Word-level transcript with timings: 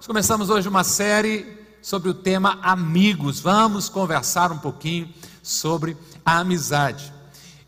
Nós 0.00 0.06
começamos 0.06 0.48
hoje 0.48 0.68
uma 0.68 0.84
série 0.84 1.58
sobre 1.82 2.08
o 2.08 2.14
tema 2.14 2.60
amigos. 2.62 3.40
Vamos 3.40 3.88
conversar 3.88 4.52
um 4.52 4.58
pouquinho 4.58 5.12
sobre 5.42 5.96
a 6.24 6.38
amizade. 6.38 7.12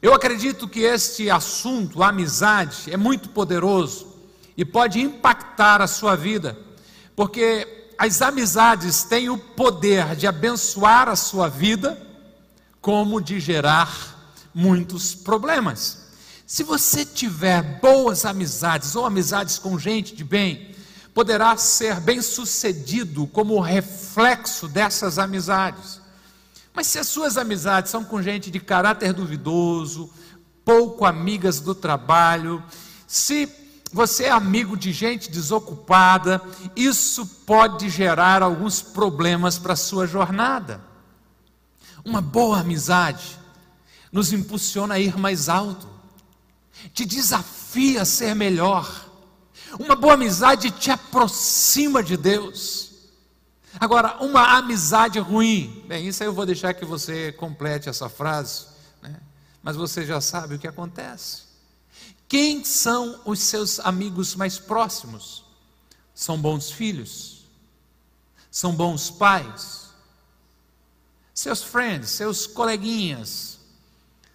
Eu 0.00 0.14
acredito 0.14 0.68
que 0.68 0.78
este 0.78 1.28
assunto, 1.28 2.04
a 2.04 2.10
amizade, 2.10 2.88
é 2.88 2.96
muito 2.96 3.30
poderoso 3.30 4.06
e 4.56 4.64
pode 4.64 5.00
impactar 5.00 5.82
a 5.82 5.88
sua 5.88 6.14
vida, 6.14 6.56
porque 7.16 7.90
as 7.98 8.22
amizades 8.22 9.02
têm 9.02 9.28
o 9.28 9.36
poder 9.36 10.14
de 10.14 10.28
abençoar 10.28 11.08
a 11.08 11.16
sua 11.16 11.48
vida, 11.48 12.00
como 12.80 13.20
de 13.20 13.40
gerar 13.40 14.38
muitos 14.54 15.16
problemas. 15.16 16.12
Se 16.46 16.62
você 16.62 17.04
tiver 17.04 17.80
boas 17.80 18.24
amizades 18.24 18.94
ou 18.94 19.04
amizades 19.04 19.58
com 19.58 19.76
gente 19.76 20.14
de 20.14 20.22
bem, 20.22 20.69
poderá 21.14 21.56
ser 21.56 22.00
bem-sucedido 22.00 23.26
como 23.26 23.60
reflexo 23.60 24.68
dessas 24.68 25.18
amizades. 25.18 26.00
Mas 26.72 26.86
se 26.86 26.98
as 26.98 27.08
suas 27.08 27.36
amizades 27.36 27.90
são 27.90 28.04
com 28.04 28.22
gente 28.22 28.50
de 28.50 28.60
caráter 28.60 29.12
duvidoso, 29.12 30.10
pouco 30.64 31.04
amigas 31.04 31.60
do 31.60 31.74
trabalho, 31.74 32.62
se 33.06 33.48
você 33.92 34.24
é 34.24 34.30
amigo 34.30 34.76
de 34.76 34.92
gente 34.92 35.30
desocupada, 35.30 36.40
isso 36.76 37.26
pode 37.44 37.88
gerar 37.88 38.42
alguns 38.42 38.80
problemas 38.80 39.58
para 39.58 39.72
a 39.72 39.76
sua 39.76 40.06
jornada. 40.06 40.80
Uma 42.04 42.20
boa 42.20 42.60
amizade 42.60 43.38
nos 44.12 44.32
impulsiona 44.32 44.94
a 44.94 45.00
ir 45.00 45.18
mais 45.18 45.48
alto, 45.48 45.88
te 46.94 47.04
desafia 47.04 48.02
a 48.02 48.06
ser 48.06 48.34
melhor 48.34 49.09
uma 49.78 49.94
boa 49.94 50.14
amizade 50.14 50.70
te 50.70 50.90
aproxima 50.90 52.02
de 52.02 52.16
Deus. 52.16 52.90
Agora, 53.78 54.16
uma 54.22 54.56
amizade 54.56 55.18
ruim, 55.18 55.84
bem, 55.86 56.08
isso 56.08 56.22
aí 56.22 56.28
eu 56.28 56.32
vou 56.32 56.44
deixar 56.44 56.74
que 56.74 56.84
você 56.84 57.32
complete 57.32 57.88
essa 57.88 58.08
frase, 58.08 58.66
né? 59.00 59.20
mas 59.62 59.76
você 59.76 60.04
já 60.04 60.20
sabe 60.20 60.54
o 60.54 60.58
que 60.58 60.66
acontece. 60.66 61.42
Quem 62.26 62.64
são 62.64 63.20
os 63.24 63.40
seus 63.40 63.78
amigos 63.80 64.34
mais 64.34 64.58
próximos? 64.58 65.44
São 66.14 66.40
bons 66.40 66.70
filhos? 66.70 67.44
São 68.50 68.74
bons 68.74 69.10
pais? 69.10 69.90
Seus 71.32 71.62
friends, 71.62 72.10
seus 72.10 72.46
coleguinhas, 72.46 73.58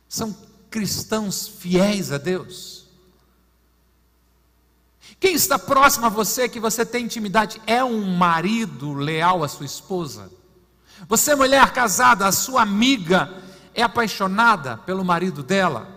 são 0.09 0.35
cristãos 0.71 1.47
fiéis 1.47 2.11
a 2.11 2.17
Deus? 2.17 2.84
Quem 5.19 5.33
está 5.33 5.57
próximo 5.57 6.05
a 6.05 6.09
você 6.09 6.47
que 6.47 6.59
você 6.59 6.85
tem 6.85 7.05
intimidade 7.05 7.61
é 7.65 7.83
um 7.83 8.15
marido 8.15 8.93
leal 8.93 9.43
à 9.43 9.47
sua 9.47 9.65
esposa. 9.65 10.31
Você, 11.07 11.35
mulher 11.35 11.71
casada, 11.71 12.27
a 12.27 12.31
sua 12.31 12.61
amiga 12.61 13.33
é 13.73 13.83
apaixonada 13.83 14.77
pelo 14.77 15.03
marido 15.03 15.43
dela. 15.43 15.87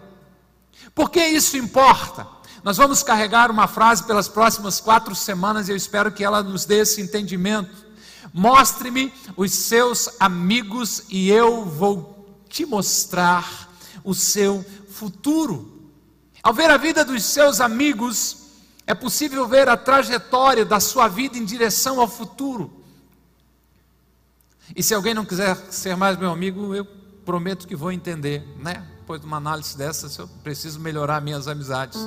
Por 0.94 1.10
que 1.10 1.25
isso 1.25 1.56
importa? 1.56 2.27
Nós 2.62 2.77
vamos 2.77 3.02
carregar 3.02 3.50
uma 3.50 3.69
frase 3.69 4.05
pelas 4.05 4.28
próximas 4.28 4.80
quatro 4.80 5.14
semanas 5.14 5.69
e 5.69 5.72
eu 5.72 5.77
espero 5.77 6.10
que 6.10 6.25
ela 6.25 6.42
nos 6.42 6.64
dê 6.64 6.80
esse 6.80 7.00
entendimento. 7.00 7.86
Mostre-me 8.32 9.12
os 9.36 9.53
seus 9.53 10.08
amigos 10.19 11.05
e 11.08 11.30
eu 11.30 11.64
vou 11.64 12.42
te 12.48 12.66
mostrar 12.66 13.70
o 14.03 14.14
seu 14.14 14.64
futuro. 14.91 15.91
Ao 16.42 16.53
ver 16.53 16.70
a 16.70 16.77
vida 16.77 17.05
dos 17.05 17.25
seus 17.25 17.60
amigos, 17.60 18.38
é 18.89 18.94
possível 18.94 19.47
ver 19.47 19.69
a 19.69 19.77
trajetória 19.77 20.64
da 20.64 20.81
sua 20.81 21.08
vida 21.08 21.36
em 21.36 21.44
direção 21.44 22.00
ao 22.00 22.08
futuro. 22.08 22.72
E 24.75 24.83
se 24.83 24.94
alguém 24.94 25.12
não 25.12 25.27
quiser 25.27 25.55
ser 25.70 25.94
mais 25.94 26.17
meu 26.17 26.31
amigo, 26.31 26.75
eu 26.75 26.86
prometo 27.22 27.69
que 27.69 27.77
vou 27.77 27.92
entender, 27.92 28.42
né? 28.59 28.86
Depois 29.00 29.20
de 29.20 29.27
uma 29.27 29.36
análise 29.36 29.77
dessa, 29.77 30.22
eu 30.22 30.27
preciso 30.43 30.81
melhorar 30.81 31.21
minhas 31.21 31.47
amizades. 31.47 32.00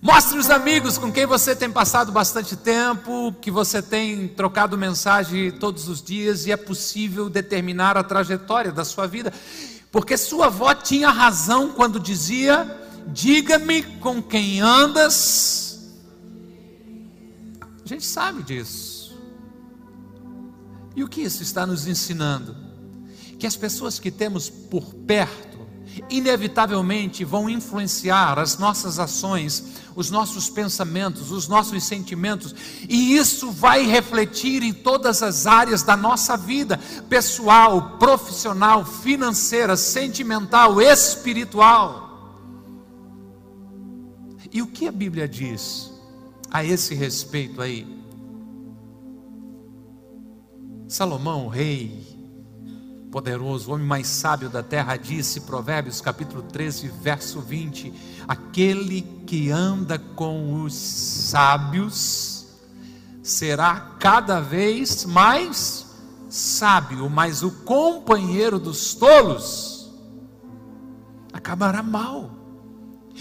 Mostre 0.00 0.38
os 0.38 0.48
amigos 0.48 0.96
com 0.96 1.10
quem 1.10 1.26
você 1.26 1.56
tem 1.56 1.72
passado 1.72 2.12
bastante 2.12 2.54
tempo, 2.54 3.34
que 3.40 3.50
você 3.50 3.82
tem 3.82 4.28
trocado 4.28 4.78
mensagem 4.78 5.50
todos 5.50 5.88
os 5.88 6.00
dias, 6.00 6.46
e 6.46 6.52
é 6.52 6.56
possível 6.56 7.28
determinar 7.28 7.96
a 7.96 8.04
trajetória 8.04 8.70
da 8.70 8.84
sua 8.84 9.08
vida. 9.08 9.32
Porque 9.90 10.16
sua 10.16 10.46
avó 10.46 10.72
tinha 10.74 11.10
razão 11.10 11.72
quando 11.72 11.98
dizia 11.98 12.83
Diga-me 13.08 13.82
com 13.82 14.22
quem 14.22 14.60
andas. 14.60 15.94
A 17.84 17.88
gente 17.88 18.04
sabe 18.04 18.42
disso. 18.42 19.14
E 20.96 21.02
o 21.02 21.08
que 21.08 21.20
isso 21.20 21.42
está 21.42 21.66
nos 21.66 21.86
ensinando? 21.86 22.56
Que 23.38 23.46
as 23.46 23.56
pessoas 23.56 23.98
que 23.98 24.10
temos 24.10 24.48
por 24.48 24.94
perto, 24.94 25.54
inevitavelmente 26.08 27.24
vão 27.24 27.48
influenciar 27.48 28.38
as 28.38 28.58
nossas 28.58 28.98
ações, 28.98 29.64
os 29.94 30.10
nossos 30.10 30.48
pensamentos, 30.48 31.30
os 31.30 31.46
nossos 31.46 31.84
sentimentos, 31.84 32.54
e 32.88 33.16
isso 33.16 33.50
vai 33.50 33.84
refletir 33.84 34.62
em 34.62 34.72
todas 34.72 35.22
as 35.22 35.46
áreas 35.46 35.82
da 35.82 35.96
nossa 35.96 36.36
vida 36.36 36.80
pessoal, 37.08 37.96
profissional, 37.98 38.84
financeira, 38.84 39.76
sentimental, 39.76 40.80
espiritual. 40.80 42.13
E 44.54 44.62
o 44.62 44.68
que 44.68 44.86
a 44.86 44.92
Bíblia 44.92 45.26
diz 45.26 45.90
a 46.48 46.64
esse 46.64 46.94
respeito 46.94 47.60
aí? 47.60 47.84
Salomão, 50.86 51.46
o 51.46 51.48
rei 51.48 52.06
poderoso, 53.10 53.68
o 53.68 53.74
homem 53.74 53.84
mais 53.84 54.06
sábio 54.06 54.48
da 54.48 54.62
terra, 54.62 54.96
disse, 54.96 55.40
Provérbios 55.40 56.00
capítulo 56.00 56.40
13, 56.40 56.86
verso 56.86 57.40
20: 57.40 57.92
Aquele 58.28 59.02
que 59.26 59.50
anda 59.50 59.98
com 59.98 60.62
os 60.62 60.72
sábios 60.72 62.46
será 63.24 63.96
cada 63.98 64.38
vez 64.38 65.04
mais 65.04 65.84
sábio, 66.28 67.10
mas 67.10 67.42
o 67.42 67.50
companheiro 67.50 68.60
dos 68.60 68.94
tolos 68.94 69.92
acabará 71.32 71.82
mal. 71.82 72.43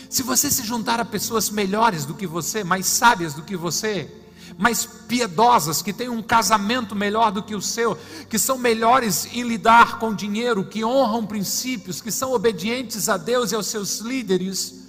Se 0.10 0.24
você 0.24 0.50
se 0.50 0.64
juntar 0.64 1.00
a 1.00 1.06
pessoas 1.06 1.50
melhores 1.50 2.06
do 2.06 2.14
que 2.14 2.28
você, 2.28 2.64
mais 2.64 2.86
sábias 2.86 3.34
do 3.34 3.44
que 3.44 3.56
você, 3.56 4.10
mais 4.58 4.86
piedosas, 4.86 5.82
que 5.82 5.94
têm 5.94 6.10
um 6.10 6.22
casamento 6.22 6.96
melhor 6.96 7.32
do 7.32 7.44
que 7.44 7.56
o 7.56 7.62
seu, 7.62 7.98
que 8.30 8.38
são 8.38 8.58
melhores 8.58 9.28
em 9.34 9.44
lidar 9.44 10.00
com 10.00 10.14
dinheiro, 10.14 10.66
que 10.66 10.84
honram 10.84 11.26
princípios, 11.26 12.02
que 12.02 12.12
são 12.12 12.34
obedientes 12.34 13.10
a 13.10 13.18
Deus 13.18 13.52
e 13.52 13.56
aos 13.56 13.68
seus 13.68 14.00
líderes, 14.00 14.84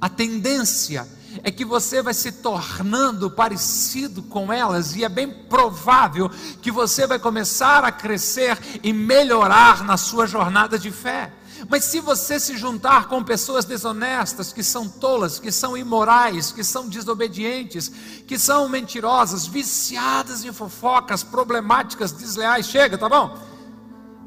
a 0.00 0.08
tendência 0.08 1.08
é 1.42 1.50
que 1.50 1.64
você 1.64 2.02
vai 2.02 2.14
se 2.14 2.32
tornando 2.32 3.30
parecido 3.30 4.22
com 4.22 4.52
elas, 4.52 4.94
e 4.94 5.04
é 5.04 5.08
bem 5.08 5.30
provável 5.30 6.30
que 6.62 6.70
você 6.70 7.06
vai 7.06 7.18
começar 7.18 7.84
a 7.84 7.92
crescer 7.92 8.58
e 8.82 8.92
melhorar 8.92 9.84
na 9.84 9.96
sua 9.96 10.26
jornada 10.26 10.78
de 10.78 10.90
fé. 10.90 11.32
Mas 11.68 11.84
se 11.84 12.00
você 12.00 12.38
se 12.38 12.56
juntar 12.56 13.08
com 13.08 13.22
pessoas 13.22 13.64
desonestas, 13.64 14.52
que 14.52 14.62
são 14.62 14.88
tolas, 14.88 15.38
que 15.38 15.50
são 15.50 15.76
imorais, 15.76 16.52
que 16.52 16.62
são 16.62 16.88
desobedientes, 16.88 17.90
que 18.26 18.38
são 18.38 18.68
mentirosas, 18.68 19.46
viciadas 19.46 20.44
em 20.44 20.52
fofocas, 20.52 21.22
problemáticas, 21.22 22.12
desleais, 22.12 22.66
chega, 22.66 22.98
tá 22.98 23.08
bom? 23.08 23.38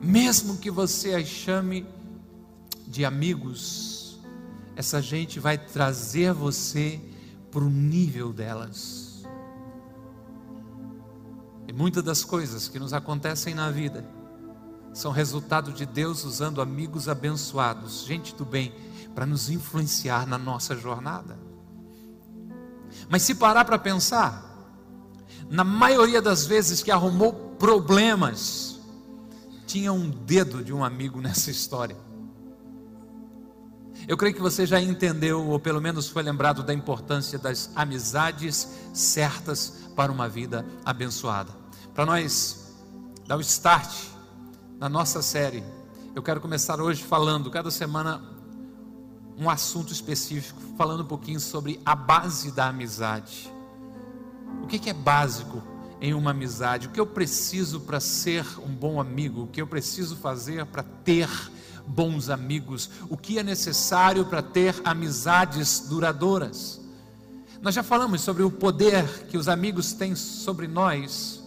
Mesmo 0.01 0.57
que 0.57 0.71
você 0.71 1.13
as 1.13 1.27
chame 1.27 1.85
de 2.87 3.03
amigos, 3.03 3.86
essa 4.77 5.01
gente 5.01 5.39
vai 5.39 5.57
trazer 5.57 6.31
você 6.31 7.01
para 7.49 7.63
o 7.63 7.69
nível 7.69 8.31
delas. 8.31 9.23
E 11.67 11.73
muitas 11.73 12.03
das 12.03 12.23
coisas 12.23 12.69
que 12.69 12.77
nos 12.77 12.93
acontecem 12.93 13.55
na 13.55 13.71
vida, 13.71 14.07
são 14.93 15.11
resultado 15.11 15.73
de 15.73 15.83
Deus 15.83 16.23
usando 16.23 16.61
amigos 16.61 17.09
abençoados, 17.09 18.05
gente 18.05 18.35
do 18.35 18.45
bem, 18.45 18.71
para 19.15 19.25
nos 19.25 19.49
influenciar 19.49 20.27
na 20.27 20.37
nossa 20.37 20.75
jornada. 20.75 21.39
Mas 23.09 23.23
se 23.23 23.33
parar 23.33 23.65
para 23.65 23.79
pensar, 23.79 24.45
na 25.49 25.63
maioria 25.63 26.21
das 26.21 26.45
vezes 26.45 26.83
que 26.83 26.91
arrumou 26.91 27.33
problemas, 27.33 28.79
tinha 29.65 29.91
um 29.91 30.07
dedo 30.07 30.63
de 30.63 30.71
um 30.71 30.85
amigo 30.85 31.19
nessa 31.19 31.49
história. 31.49 32.06
Eu 34.07 34.15
creio 34.15 34.33
que 34.33 34.41
você 34.41 34.65
já 34.65 34.79
entendeu, 34.79 35.45
ou 35.45 35.59
pelo 35.59 35.81
menos 35.81 36.07
foi 36.07 36.23
lembrado 36.23 36.63
da 36.63 36.73
importância 36.73 37.37
das 37.37 37.69
amizades 37.75 38.65
certas 38.93 39.89
para 39.97 40.09
uma 40.09 40.29
vida 40.29 40.65
abençoada. 40.85 41.51
Para 41.93 42.05
nós 42.05 42.73
dar 43.27 43.35
o 43.35 43.41
start 43.41 43.93
na 44.79 44.87
nossa 44.87 45.21
série. 45.21 45.61
Eu 46.15 46.23
quero 46.23 46.39
começar 46.39 46.79
hoje 46.79 47.03
falando, 47.03 47.51
cada 47.51 47.69
semana, 47.69 48.21
um 49.37 49.49
assunto 49.49 49.91
específico, 49.91 50.61
falando 50.77 51.03
um 51.03 51.07
pouquinho 51.07 51.41
sobre 51.41 51.77
a 51.85 51.93
base 51.93 52.53
da 52.53 52.69
amizade. 52.69 53.51
O 54.63 54.67
que 54.67 54.89
é 54.89 54.93
básico 54.93 55.61
em 55.99 56.13
uma 56.13 56.31
amizade? 56.31 56.87
O 56.87 56.91
que 56.91 56.99
eu 56.99 57.05
preciso 57.05 57.81
para 57.81 57.99
ser 57.99 58.45
um 58.59 58.73
bom 58.73 59.01
amigo? 59.01 59.43
O 59.43 59.47
que 59.47 59.61
eu 59.61 59.67
preciso 59.67 60.15
fazer 60.15 60.65
para 60.65 60.81
ter 60.81 61.29
bons 61.87 62.29
amigos? 62.29 62.89
O 63.09 63.17
que 63.17 63.39
é 63.39 63.43
necessário 63.43 64.25
para 64.25 64.41
ter 64.41 64.75
amizades 64.83 65.79
duradouras? 65.79 66.81
Nós 67.61 67.73
já 67.73 67.81
falamos 67.81 68.21
sobre 68.21 68.43
o 68.43 68.51
poder 68.51 69.25
que 69.27 69.37
os 69.37 69.47
amigos 69.47 69.93
têm 69.93 70.15
sobre 70.15 70.67
nós. 70.67 71.41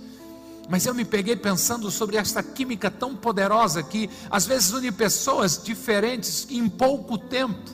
Mas 0.69 0.87
eu 0.87 0.95
me 0.95 1.05
peguei 1.05 1.37
pensando 1.37 1.91
sobre 1.91 2.17
esta 2.17 2.43
química 2.43 2.91
tão 2.91 3.17
poderosa 3.17 3.83
que 3.83 4.09
às 4.31 4.47
vezes 4.47 4.73
une 4.73 4.91
pessoas 4.91 5.61
diferentes 5.63 6.47
em 6.51 6.69
pouco 6.69 7.19
tempo. 7.19 7.71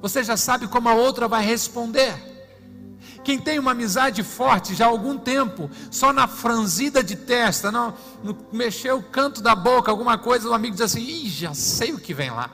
Você 0.00 0.22
já 0.22 0.36
sabe 0.36 0.68
como 0.68 0.88
a 0.88 0.94
outra 0.94 1.26
vai 1.26 1.44
responder. 1.44 2.35
Quem 3.26 3.40
tem 3.40 3.58
uma 3.58 3.72
amizade 3.72 4.22
forte 4.22 4.72
já 4.72 4.84
há 4.86 4.88
algum 4.88 5.18
tempo, 5.18 5.68
só 5.90 6.12
na 6.12 6.28
franzida 6.28 7.02
de 7.02 7.16
testa, 7.16 7.72
não, 7.72 7.92
no 8.22 8.38
mexer 8.52 8.92
o 8.92 9.02
canto 9.02 9.42
da 9.42 9.52
boca, 9.52 9.90
alguma 9.90 10.16
coisa, 10.16 10.48
o 10.48 10.54
amigo 10.54 10.74
diz 10.74 10.82
assim: 10.82 11.00
Ih, 11.00 11.28
já 11.28 11.52
sei 11.52 11.92
o 11.92 11.98
que 11.98 12.14
vem 12.14 12.30
lá. 12.30 12.48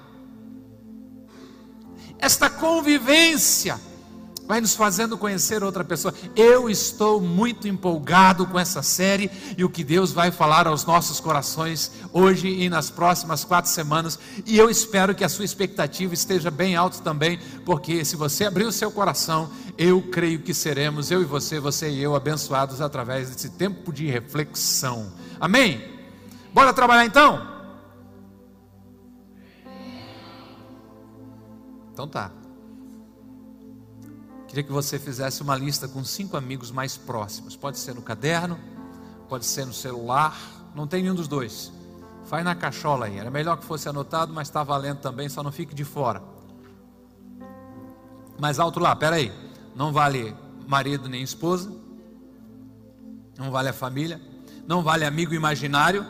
Esta 2.19 2.49
convivência 2.49 3.79
vai 4.47 4.61
nos 4.61 4.75
fazendo 4.75 5.17
conhecer 5.17 5.63
outra 5.63 5.85
pessoa. 5.85 6.15
Eu 6.37 6.69
estou 6.69 7.21
muito 7.21 7.69
empolgado 7.69 8.47
com 8.47 8.59
essa 8.59 8.83
série 8.83 9.31
e 9.57 9.65
o 9.65 9.71
que 9.71 9.85
Deus 9.85 10.13
vai 10.13 10.31
falar 10.31 10.67
aos 10.67 10.85
nossos 10.85 11.21
corações 11.21 11.91
hoje 12.13 12.49
e 12.49 12.69
nas 12.69 12.91
próximas 12.91 13.45
quatro 13.45 13.71
semanas. 13.71 14.19
E 14.45 14.59
eu 14.59 14.69
espero 14.69 15.15
que 15.15 15.25
a 15.25 15.29
sua 15.29 15.45
expectativa 15.45 16.15
esteja 16.15 16.51
bem 16.51 16.77
alta 16.77 16.99
também, 16.99 17.39
porque 17.65 18.05
se 18.05 18.17
você 18.17 18.45
abrir 18.45 18.65
o 18.65 18.73
seu 18.73 18.91
coração, 18.91 19.51
eu 19.79 20.03
creio 20.03 20.41
que 20.41 20.53
seremos, 20.53 21.11
eu 21.11 21.23
e 21.23 21.25
você, 21.25 21.59
você 21.59 21.89
e 21.89 22.03
eu, 22.03 22.15
abençoados 22.15 22.81
através 22.81 23.31
desse 23.31 23.51
tempo 23.51 23.93
de 23.93 24.07
reflexão. 24.07 25.13
Amém? 25.41 25.83
Bora 26.53 26.73
trabalhar 26.73 27.07
então? 27.07 27.51
Então 31.93 32.09
tá. 32.09 32.42
Queria 34.53 34.65
que 34.65 34.73
você 34.73 34.99
fizesse 34.99 35.41
uma 35.41 35.57
lista 35.57 35.89
com 35.89 36.05
cinco 36.05 36.37
amigos 36.37 36.71
mais 36.71 36.95
próximos. 36.95 37.57
Pode 37.57 37.79
ser 37.79 37.95
no 37.95 38.03
caderno, 38.03 38.61
pode 39.27 39.47
ser 39.47 39.65
no 39.65 39.73
celular, 39.73 40.39
não 40.75 40.87
tem 40.87 41.01
nenhum 41.01 41.15
dos 41.15 41.27
dois. 41.27 41.73
Faz 42.27 42.45
na 42.45 42.55
cachola 42.55 43.07
aí. 43.07 43.17
Era 43.17 43.31
melhor 43.31 43.57
que 43.57 43.65
fosse 43.65 43.89
anotado, 43.89 44.31
mas 44.31 44.49
está 44.49 44.63
valendo 44.63 44.99
também, 44.99 45.27
só 45.27 45.43
não 45.43 45.51
fique 45.51 45.75
de 45.75 45.85
fora. 45.85 46.23
Mais 48.39 48.59
alto 48.59 48.79
lá, 48.79 48.95
peraí. 48.95 49.33
Não 49.75 49.91
vale 49.91 50.37
marido 50.69 51.09
nem 51.09 51.23
esposa. 51.23 51.73
Não 53.39 53.51
vale 53.51 53.71
a 53.71 53.73
família. 53.73 54.21
Não 54.67 54.83
vale 54.83 55.07
amigo 55.07 55.33
imaginário. 55.33 56.03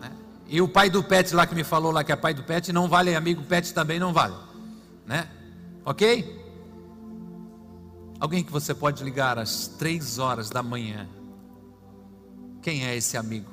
Né? 0.00 0.10
E 0.48 0.60
o 0.60 0.66
pai 0.66 0.90
do 0.90 1.00
pet 1.00 1.32
lá 1.32 1.46
que 1.46 1.54
me 1.54 1.62
falou 1.62 1.92
lá 1.92 2.02
que 2.02 2.10
é 2.10 2.16
pai 2.16 2.34
do 2.34 2.42
pet, 2.42 2.72
não 2.72 2.88
vale 2.88 3.14
amigo 3.14 3.40
pet 3.44 3.72
também 3.72 4.00
não 4.00 4.12
vale. 4.12 4.34
Né? 5.06 5.28
Ok? 5.84 6.41
Alguém 8.22 8.44
que 8.44 8.52
você 8.52 8.72
pode 8.72 9.02
ligar 9.02 9.36
às 9.36 9.66
três 9.66 10.20
horas 10.20 10.48
da 10.48 10.62
manhã. 10.62 11.08
Quem 12.62 12.86
é 12.86 12.96
esse 12.96 13.16
amigo? 13.16 13.50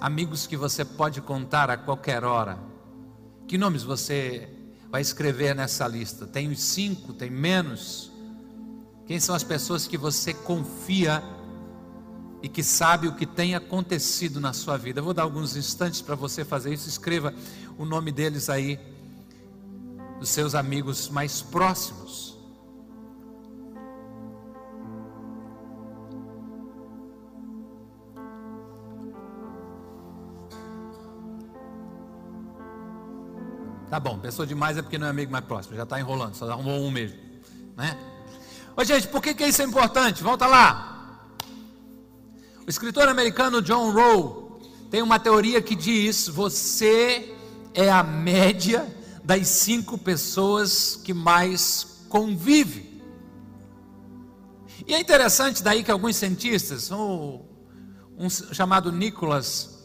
Amigos 0.00 0.48
que 0.48 0.56
você 0.56 0.84
pode 0.84 1.20
contar 1.20 1.70
a 1.70 1.76
qualquer 1.76 2.24
hora. 2.24 2.58
Que 3.46 3.56
nomes 3.56 3.84
você 3.84 4.48
vai 4.90 5.00
escrever 5.00 5.54
nessa 5.54 5.86
lista? 5.86 6.26
Tem 6.26 6.50
os 6.50 6.60
cinco? 6.60 7.12
Tem 7.12 7.30
menos? 7.30 8.10
Quem 9.06 9.20
são 9.20 9.32
as 9.32 9.44
pessoas 9.44 9.86
que 9.86 9.96
você 9.96 10.34
confia 10.34 11.22
e 12.42 12.48
que 12.48 12.64
sabe 12.64 13.06
o 13.06 13.14
que 13.14 13.24
tem 13.24 13.54
acontecido 13.54 14.40
na 14.40 14.52
sua 14.52 14.76
vida? 14.76 14.98
Eu 14.98 15.04
vou 15.04 15.14
dar 15.14 15.22
alguns 15.22 15.54
instantes 15.54 16.02
para 16.02 16.16
você 16.16 16.44
fazer 16.44 16.74
isso. 16.74 16.88
Escreva 16.88 17.32
o 17.78 17.84
nome 17.84 18.10
deles 18.10 18.50
aí, 18.50 18.76
dos 20.18 20.30
seus 20.30 20.56
amigos 20.56 21.08
mais 21.08 21.40
próximos. 21.42 22.29
Tá 33.90 33.98
bom, 33.98 34.16
pessoa 34.20 34.46
demais 34.46 34.78
é 34.78 34.82
porque 34.82 34.96
não 34.96 35.08
é 35.08 35.10
amigo 35.10 35.32
mais 35.32 35.44
próximo, 35.44 35.74
já 35.74 35.82
está 35.82 35.98
enrolando, 35.98 36.36
só 36.36 36.48
arrumou 36.48 36.80
um 36.80 36.92
mesmo. 36.92 37.18
Né? 37.76 37.98
Ô 38.76 38.84
gente, 38.84 39.08
por 39.08 39.20
que, 39.20 39.34
que 39.34 39.44
isso 39.44 39.60
é 39.62 39.64
importante? 39.64 40.22
Volta 40.22 40.46
lá. 40.46 41.26
O 42.64 42.70
escritor 42.70 43.08
americano 43.08 43.60
John 43.60 43.90
Rowe 43.90 44.60
tem 44.92 45.02
uma 45.02 45.18
teoria 45.18 45.60
que 45.60 45.74
diz: 45.74 46.28
você 46.28 47.34
é 47.74 47.90
a 47.90 48.04
média 48.04 48.86
das 49.24 49.48
cinco 49.48 49.98
pessoas 49.98 50.94
que 50.94 51.12
mais 51.12 52.04
convive. 52.08 53.02
E 54.86 54.94
é 54.94 55.00
interessante 55.00 55.64
daí 55.64 55.82
que 55.82 55.90
alguns 55.90 56.14
cientistas, 56.14 56.92
um, 56.92 57.40
um 58.16 58.30
chamado 58.30 58.92
Nicholas 58.92 59.79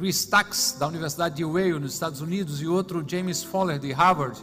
Chris 0.00 0.24
Tax, 0.24 0.76
da 0.78 0.88
Universidade 0.88 1.36
de 1.36 1.42
Yale, 1.42 1.78
nos 1.78 1.92
Estados 1.92 2.22
Unidos, 2.22 2.62
e 2.62 2.66
outro 2.66 3.04
James 3.06 3.42
Fowler, 3.42 3.78
de 3.78 3.92
Harvard, 3.92 4.40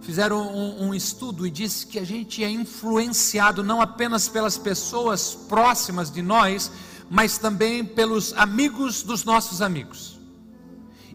fizeram 0.00 0.42
um, 0.52 0.88
um, 0.88 0.94
estudo 0.94 1.46
e 1.46 1.50
disse 1.52 1.86
que 1.86 2.00
a 2.00 2.04
gente 2.04 2.42
é 2.42 2.50
influenciado 2.50 3.62
não 3.62 3.80
apenas 3.80 4.28
pelas 4.28 4.58
pessoas 4.58 5.36
próximas 5.36 6.10
de 6.10 6.20
nós, 6.20 6.72
mas 7.08 7.38
também 7.38 7.84
pelos 7.84 8.32
amigos 8.32 9.04
dos 9.04 9.22
nossos 9.22 9.62
amigos. 9.62 10.18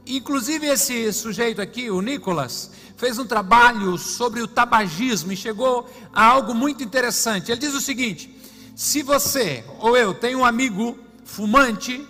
Inclusive 0.08 0.66
esse 0.66 1.12
sujeito 1.12 1.62
aqui, 1.62 1.92
o 1.92 2.00
Nicholas, 2.00 2.72
fez 2.96 3.20
um 3.20 3.26
trabalho 3.26 3.98
sobre 3.98 4.42
o 4.42 4.48
tabagismo 4.48 5.34
e 5.34 5.36
chegou 5.36 5.90
a 6.14 6.24
algo 6.24 6.56
muito 6.56 6.86
interessante. 6.86 7.52
Ele 7.52 7.60
diz 7.60 7.74
o 7.74 7.82
seguinte: 7.82 8.34
se 8.78 9.04
você 9.04 9.62
ou 9.82 9.98
eu 9.98 10.14
tem 10.14 10.38
um 10.38 10.46
amigo 10.46 10.98
fumante, 11.26 12.08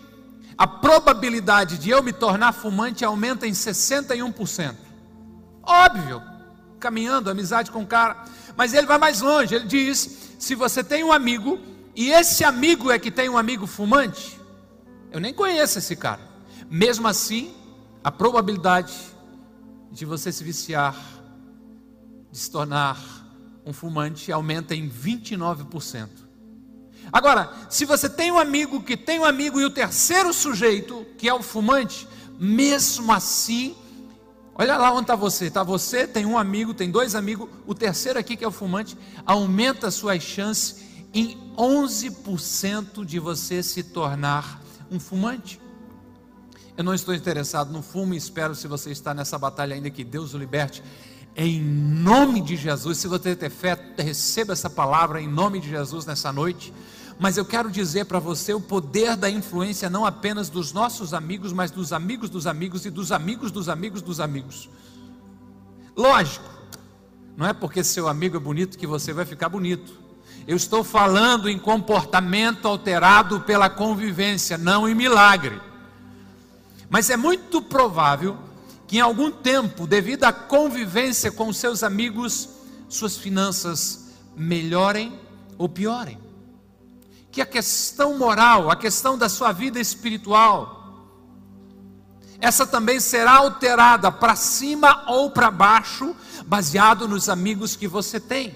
a 0.63 0.67
probabilidade 0.67 1.77
de 1.77 1.89
eu 1.89 2.01
me 2.01 2.13
tornar 2.13 2.53
fumante 2.53 3.03
aumenta 3.03 3.45
em 3.45 3.51
61%. 3.51 4.73
Óbvio, 5.61 6.23
caminhando, 6.79 7.29
amizade 7.29 7.69
com 7.69 7.81
o 7.81 7.85
cara. 7.85 8.23
Mas 8.55 8.73
ele 8.73 8.87
vai 8.87 8.97
mais 8.97 9.19
longe, 9.19 9.53
ele 9.53 9.67
diz: 9.67 10.29
se 10.39 10.55
você 10.55 10.81
tem 10.81 11.03
um 11.03 11.11
amigo, 11.11 11.59
e 11.93 12.11
esse 12.11 12.45
amigo 12.45 12.89
é 12.89 12.97
que 12.97 13.11
tem 13.11 13.27
um 13.27 13.37
amigo 13.37 13.67
fumante, 13.67 14.39
eu 15.11 15.19
nem 15.19 15.33
conheço 15.33 15.79
esse 15.79 15.97
cara. 15.97 16.21
Mesmo 16.69 17.09
assim, 17.09 17.53
a 18.01 18.09
probabilidade 18.09 18.93
de 19.91 20.05
você 20.05 20.31
se 20.31 20.45
viciar, 20.45 20.95
de 22.31 22.37
se 22.37 22.49
tornar 22.49 22.97
um 23.65 23.73
fumante, 23.73 24.31
aumenta 24.31 24.73
em 24.73 24.89
29%. 24.89 26.22
Agora, 27.13 27.51
se 27.69 27.85
você 27.85 28.09
tem 28.09 28.31
um 28.31 28.39
amigo 28.39 28.81
que 28.81 28.97
tem 28.97 29.19
um 29.19 29.23
amigo 29.23 29.61
e 29.61 29.65
o 29.65 29.69
terceiro 29.69 30.33
sujeito, 30.33 31.05
que 31.15 31.29
é 31.29 31.33
o 31.33 31.43
fumante, 31.43 32.07
mesmo 32.39 33.13
assim, 33.13 33.75
olha 34.55 34.75
lá 34.77 34.91
onde 34.91 35.03
está 35.03 35.15
você. 35.15 35.45
Está 35.45 35.61
você, 35.61 36.07
tem 36.07 36.25
um 36.25 36.39
amigo, 36.39 36.73
tem 36.73 36.89
dois 36.89 37.13
amigos, 37.13 37.47
o 37.67 37.75
terceiro 37.75 38.17
aqui 38.17 38.35
que 38.35 38.43
é 38.43 38.47
o 38.47 38.51
fumante, 38.51 38.97
aumenta 39.27 39.87
as 39.87 39.93
suas 39.93 40.23
chances 40.23 40.83
em 41.13 41.37
11% 41.55 43.05
de 43.05 43.19
você 43.19 43.61
se 43.61 43.83
tornar 43.83 44.59
um 44.89 44.99
fumante. 44.99 45.61
Eu 46.75 46.83
não 46.83 46.95
estou 46.95 47.13
interessado 47.13 47.71
no 47.71 47.83
fumo 47.83 48.15
e 48.15 48.17
espero, 48.17 48.55
se 48.55 48.67
você 48.67 48.89
está 48.89 49.13
nessa 49.13 49.37
batalha 49.37 49.75
ainda, 49.75 49.91
que 49.91 50.03
Deus 50.03 50.33
o 50.33 50.39
liberte. 50.39 50.83
Em 51.35 51.61
nome 51.61 52.41
de 52.41 52.55
Jesus, 52.55 52.97
se 52.97 53.07
você 53.07 53.35
ter 53.35 53.51
fé, 53.51 53.77
receba 53.99 54.53
essa 54.53 54.69
palavra 54.69 55.21
em 55.21 55.27
nome 55.27 55.59
de 55.59 55.69
Jesus 55.69 56.07
nessa 56.07 56.33
noite. 56.33 56.73
Mas 57.23 57.37
eu 57.37 57.45
quero 57.45 57.71
dizer 57.71 58.03
para 58.03 58.19
você 58.19 58.53
o 58.53 58.59
poder 58.59 59.15
da 59.15 59.29
influência 59.29 59.89
não 59.89 60.05
apenas 60.05 60.49
dos 60.49 60.73
nossos 60.73 61.13
amigos, 61.13 61.53
mas 61.53 61.71
dos 61.71 61.93
amigos 61.93 62.29
dos 62.29 62.45
amigos 62.45 62.85
e 62.85 62.89
dos 62.89 63.13
amigos 63.13 63.49
dos 63.49 63.69
amigos 63.69 64.01
dos 64.01 64.19
amigos. 64.19 64.69
Lógico, 65.95 66.43
não 67.37 67.47
é 67.47 67.53
porque 67.53 67.81
seu 67.81 68.09
amigo 68.09 68.35
é 68.35 68.39
bonito 68.41 68.77
que 68.77 68.85
você 68.85 69.13
vai 69.13 69.23
ficar 69.23 69.47
bonito. 69.47 69.93
Eu 70.45 70.57
estou 70.57 70.83
falando 70.83 71.49
em 71.49 71.57
comportamento 71.57 72.67
alterado 72.67 73.39
pela 73.39 73.69
convivência, 73.69 74.57
não 74.57 74.85
em 74.85 74.93
milagre. 74.93 75.61
Mas 76.89 77.09
é 77.09 77.15
muito 77.15 77.61
provável 77.61 78.37
que 78.85 78.97
em 78.97 78.99
algum 78.99 79.31
tempo, 79.31 79.87
devido 79.87 80.25
à 80.25 80.33
convivência 80.33 81.31
com 81.31 81.53
seus 81.53 81.83
amigos, 81.83 82.49
suas 82.89 83.15
finanças 83.15 84.09
melhorem 84.35 85.17
ou 85.57 85.69
piorem 85.69 86.21
que 87.33 87.41
a 87.41 87.45
questão 87.47 88.15
moral, 88.15 88.69
a 88.69 88.75
questão 88.75 89.17
da 89.17 89.27
sua 89.27 89.51
vida 89.51 89.79
espiritual, 89.79 90.83
essa 92.39 92.67
também 92.67 92.99
será 92.99 93.37
alterada 93.37 94.11
para 94.11 94.35
cima 94.35 95.03
ou 95.09 95.31
para 95.31 95.49
baixo, 95.49 96.15
baseado 96.45 97.07
nos 97.07 97.29
amigos 97.29 97.75
que 97.75 97.87
você 97.87 98.19
tem. 98.19 98.53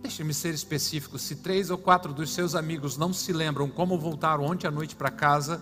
Deixe-me 0.00 0.32
ser 0.32 0.54
específico: 0.54 1.18
se 1.18 1.36
três 1.36 1.68
ou 1.68 1.76
quatro 1.76 2.14
dos 2.14 2.32
seus 2.32 2.54
amigos 2.54 2.96
não 2.96 3.12
se 3.12 3.34
lembram 3.34 3.68
como 3.68 3.98
voltaram 3.98 4.44
ontem 4.44 4.66
à 4.66 4.70
noite 4.70 4.96
para 4.96 5.10
casa, 5.10 5.60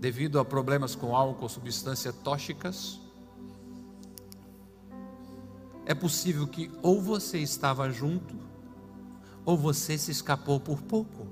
devido 0.00 0.40
a 0.40 0.44
problemas 0.44 0.96
com 0.96 1.14
álcool 1.14 1.48
substâncias 1.48 2.14
tóxicas, 2.24 2.98
é 5.86 5.94
possível 5.94 6.48
que 6.48 6.68
ou 6.82 7.00
você 7.00 7.38
estava 7.38 7.88
junto, 7.90 8.43
ou 9.44 9.56
você 9.56 9.98
se 9.98 10.10
escapou 10.10 10.58
por 10.58 10.82
pouco. 10.82 11.26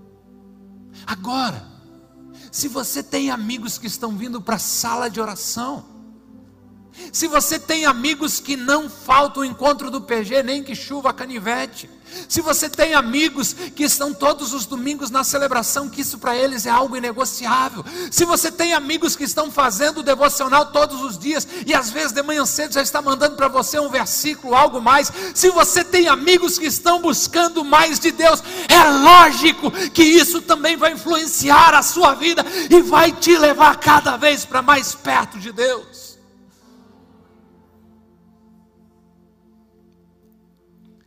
Agora, 1.07 1.66
se 2.50 2.69
você 2.69 3.02
tem 3.02 3.31
amigos 3.31 3.78
que 3.78 3.87
estão 3.87 4.16
vindo 4.16 4.40
para 4.40 4.57
a 4.57 4.59
sala 4.59 5.09
de 5.09 5.21
oração, 5.21 5.85
se 7.12 7.26
você 7.26 7.58
tem 7.58 7.84
amigos 7.84 8.40
que 8.40 8.56
não 8.56 8.88
faltam 8.88 9.42
o 9.42 9.46
encontro 9.46 9.90
do 9.90 10.00
PG, 10.00 10.42
nem 10.42 10.62
que 10.62 10.75
chuva 10.75 11.12
canivete, 11.12 11.88
se 12.28 12.40
você 12.40 12.68
tem 12.68 12.94
amigos 12.94 13.52
que 13.52 13.84
estão 13.84 14.12
todos 14.12 14.52
os 14.52 14.66
domingos 14.66 15.11
na 15.11 15.25
celebração, 15.25 15.88
que 15.88 16.00
isso 16.00 16.18
para 16.18 16.37
eles 16.37 16.66
é 16.66 16.70
algo 16.70 16.96
inegociável. 16.96 17.84
Se 18.11 18.25
você 18.25 18.50
tem 18.50 18.75
amigos 18.75 19.16
que 19.16 19.25
estão 19.25 19.50
fazendo 19.50 19.99
o 19.99 20.02
devocional 20.02 20.66
todos 20.66 21.02
os 21.02 21.18
dias 21.18 21.46
e 21.66 21.75
às 21.75 21.90
vezes 21.90 22.12
de 22.12 22.22
manhã 22.22 22.44
cedo 22.44 22.75
já 22.75 22.82
está 22.82 23.00
mandando 23.00 23.37
para 23.37 23.49
você 23.49 23.78
um 23.78 23.88
versículo, 23.88 24.54
algo 24.54 24.80
mais. 24.80 25.11
Se 25.34 25.50
você 25.50 25.84
tem 25.84 26.08
amigos 26.08 26.58
que 26.58 26.66
estão 26.66 27.00
buscando 27.00 27.64
mais 27.64 27.99
de 27.99 28.11
Deus, 28.11 28.42
é 28.68 28.90
lógico 28.90 29.70
que 29.90 30.02
isso 30.02 30.42
também 30.42 30.76
vai 30.76 30.92
influenciar 30.92 31.75
a 31.75 31.82
sua 31.82 32.14
vida 32.14 32.44
e 32.70 32.82
vai 32.82 33.12
te 33.12 33.37
levar 33.37 33.76
cada 33.76 34.16
vez 34.16 34.44
para 34.44 34.62
mais 34.62 34.94
perto 34.94 35.38
de 35.38 35.52
Deus. 35.52 36.01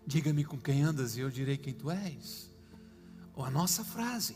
Diga-me 0.07 0.45
com 0.45 0.57
quem 0.57 0.83
andas 0.83 1.17
e 1.17 1.21
eu 1.21 1.31
direi 1.31 1.57
quem 1.57 1.73
tu 1.73 1.89
és. 1.89 2.49
Ou 3.33 3.43
a 3.43 3.49
nossa 3.49 3.83
frase: 3.83 4.35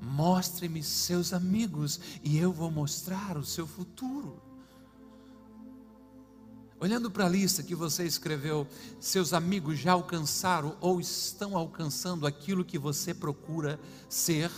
Mostre-me 0.00 0.82
seus 0.82 1.32
amigos 1.32 1.98
e 2.22 2.36
eu 2.36 2.52
vou 2.52 2.70
mostrar 2.70 3.36
o 3.36 3.44
seu 3.44 3.66
futuro. 3.66 4.42
Olhando 6.78 7.10
para 7.10 7.24
a 7.24 7.28
lista 7.28 7.62
que 7.62 7.74
você 7.74 8.04
escreveu, 8.04 8.66
seus 9.00 9.32
amigos 9.32 9.78
já 9.78 9.92
alcançaram 9.92 10.76
ou 10.78 11.00
estão 11.00 11.56
alcançando 11.56 12.26
aquilo 12.26 12.64
que 12.64 12.78
você 12.78 13.14
procura 13.14 13.80
ser, 14.10 14.50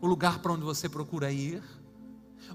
o 0.00 0.06
lugar 0.06 0.38
para 0.38 0.52
onde 0.52 0.62
você 0.62 0.88
procura 0.88 1.32
ir? 1.32 1.60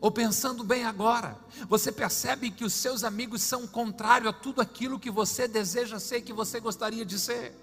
Ou 0.01 0.11
pensando 0.11 0.63
bem 0.63 0.85
agora, 0.85 1.37
você 1.67 1.91
percebe 1.91 2.51
que 2.51 2.63
os 2.63 2.73
seus 2.73 3.03
amigos 3.03 3.41
são 3.41 3.67
contrário 3.67 4.29
a 4.29 4.33
tudo 4.33 4.61
aquilo 4.61 4.99
que 4.99 5.11
você 5.11 5.47
deseja 5.47 5.99
ser, 5.99 6.21
que 6.21 6.31
você 6.31 6.59
gostaria 6.59 7.05
de 7.05 7.19
ser. 7.19 7.53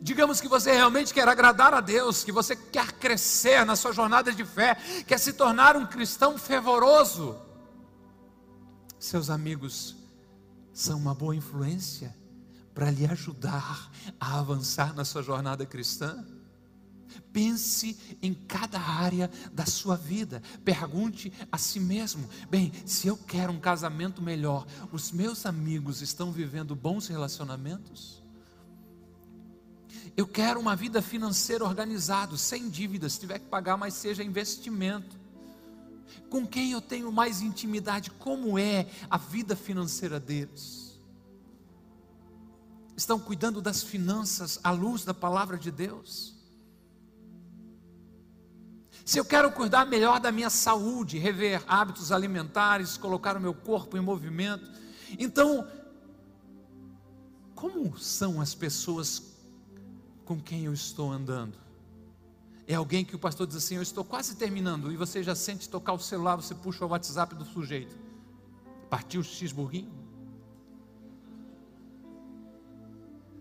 Digamos 0.00 0.40
que 0.40 0.46
você 0.46 0.72
realmente 0.72 1.12
quer 1.12 1.28
agradar 1.28 1.74
a 1.74 1.80
Deus, 1.80 2.22
que 2.22 2.30
você 2.30 2.54
quer 2.54 2.92
crescer 2.92 3.64
na 3.66 3.74
sua 3.74 3.92
jornada 3.92 4.32
de 4.32 4.44
fé, 4.44 4.76
quer 5.06 5.18
se 5.18 5.32
tornar 5.32 5.76
um 5.76 5.84
cristão 5.84 6.38
fervoroso. 6.38 7.36
Seus 8.98 9.30
amigos 9.30 9.96
são 10.72 10.98
uma 10.98 11.14
boa 11.14 11.34
influência 11.34 12.14
para 12.72 12.90
lhe 12.90 13.04
ajudar 13.06 13.90
a 14.20 14.38
avançar 14.38 14.94
na 14.94 15.04
sua 15.04 15.22
jornada 15.22 15.66
cristã. 15.66 16.24
Pense 17.32 17.98
em 18.22 18.34
cada 18.34 18.80
área 18.80 19.30
da 19.52 19.66
sua 19.66 19.96
vida. 19.96 20.42
Pergunte 20.64 21.32
a 21.50 21.58
si 21.58 21.80
mesmo: 21.80 22.28
bem, 22.48 22.72
se 22.84 23.06
eu 23.06 23.16
quero 23.16 23.52
um 23.52 23.60
casamento 23.60 24.20
melhor, 24.22 24.66
os 24.92 25.12
meus 25.12 25.46
amigos 25.46 26.02
estão 26.02 26.32
vivendo 26.32 26.74
bons 26.74 27.06
relacionamentos? 27.06 28.20
Eu 30.16 30.26
quero 30.26 30.60
uma 30.60 30.74
vida 30.74 31.00
financeira 31.00 31.64
organizada, 31.64 32.36
sem 32.36 32.68
dívidas, 32.68 33.14
se 33.14 33.20
tiver 33.20 33.38
que 33.38 33.46
pagar, 33.46 33.76
mas 33.76 33.94
seja 33.94 34.22
investimento. 34.22 35.18
Com 36.28 36.46
quem 36.46 36.72
eu 36.72 36.80
tenho 36.80 37.10
mais 37.12 37.40
intimidade? 37.40 38.10
Como 38.10 38.58
é 38.58 38.88
a 39.08 39.16
vida 39.16 39.54
financeira 39.54 40.18
deles? 40.18 41.00
Estão 42.96 43.18
cuidando 43.18 43.62
das 43.62 43.82
finanças 43.82 44.58
à 44.62 44.70
luz 44.70 45.04
da 45.04 45.14
palavra 45.14 45.56
de 45.56 45.70
Deus? 45.70 46.39
Se 49.04 49.18
eu 49.18 49.24
quero 49.24 49.50
cuidar 49.50 49.86
melhor 49.86 50.20
da 50.20 50.30
minha 50.30 50.50
saúde, 50.50 51.18
rever 51.18 51.62
hábitos 51.66 52.12
alimentares, 52.12 52.96
colocar 52.96 53.36
o 53.36 53.40
meu 53.40 53.54
corpo 53.54 53.96
em 53.96 54.00
movimento, 54.00 54.70
então, 55.18 55.66
como 57.54 57.98
são 57.98 58.40
as 58.40 58.54
pessoas 58.54 59.34
com 60.24 60.40
quem 60.40 60.64
eu 60.64 60.72
estou 60.72 61.10
andando? 61.10 61.58
É 62.66 62.74
alguém 62.74 63.04
que 63.04 63.16
o 63.16 63.18
pastor 63.18 63.46
diz 63.46 63.56
assim: 63.56 63.76
Eu 63.76 63.82
estou 63.82 64.04
quase 64.04 64.36
terminando, 64.36 64.92
e 64.92 64.96
você 64.96 65.22
já 65.22 65.34
sente 65.34 65.68
tocar 65.68 65.92
o 65.92 65.98
celular, 65.98 66.36
você 66.36 66.54
puxa 66.54 66.84
o 66.84 66.88
WhatsApp 66.88 67.34
do 67.34 67.44
sujeito. 67.44 67.98
Partiu 68.88 69.22
o 69.22 69.24
X-burguinho? 69.24 69.92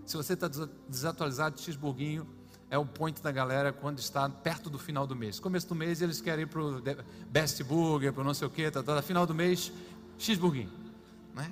Se 0.06 0.18
você 0.18 0.34
está 0.34 0.50
desatualizado 0.88 1.58
de 1.58 1.62
X-burguinho, 1.62 2.28
é 2.70 2.78
o 2.78 2.86
point 2.86 3.22
da 3.22 3.32
galera 3.32 3.74
quando 3.74 4.00
está 4.00 4.30
perto 4.30 4.70
do 4.70 4.78
final 4.78 5.08
do 5.08 5.16
mês. 5.16 5.40
Começo 5.40 5.68
do 5.68 5.76
mês 5.76 6.02
eles 6.02 6.22
querem 6.22 6.44
ir 6.44 6.48
para 6.48 6.62
o 6.62 6.82
Best 7.30 7.64
Burger, 7.64 8.14
para 8.14 8.24
não 8.24 8.34
sei 8.34 8.48
o 8.48 8.52
que, 8.52 8.70
tá, 8.70 8.84
tá, 8.84 9.02
final 9.02 9.26
do 9.26 9.34
mês, 9.34 9.72
X-Burguinho. 10.18 10.72
Né? 11.34 11.52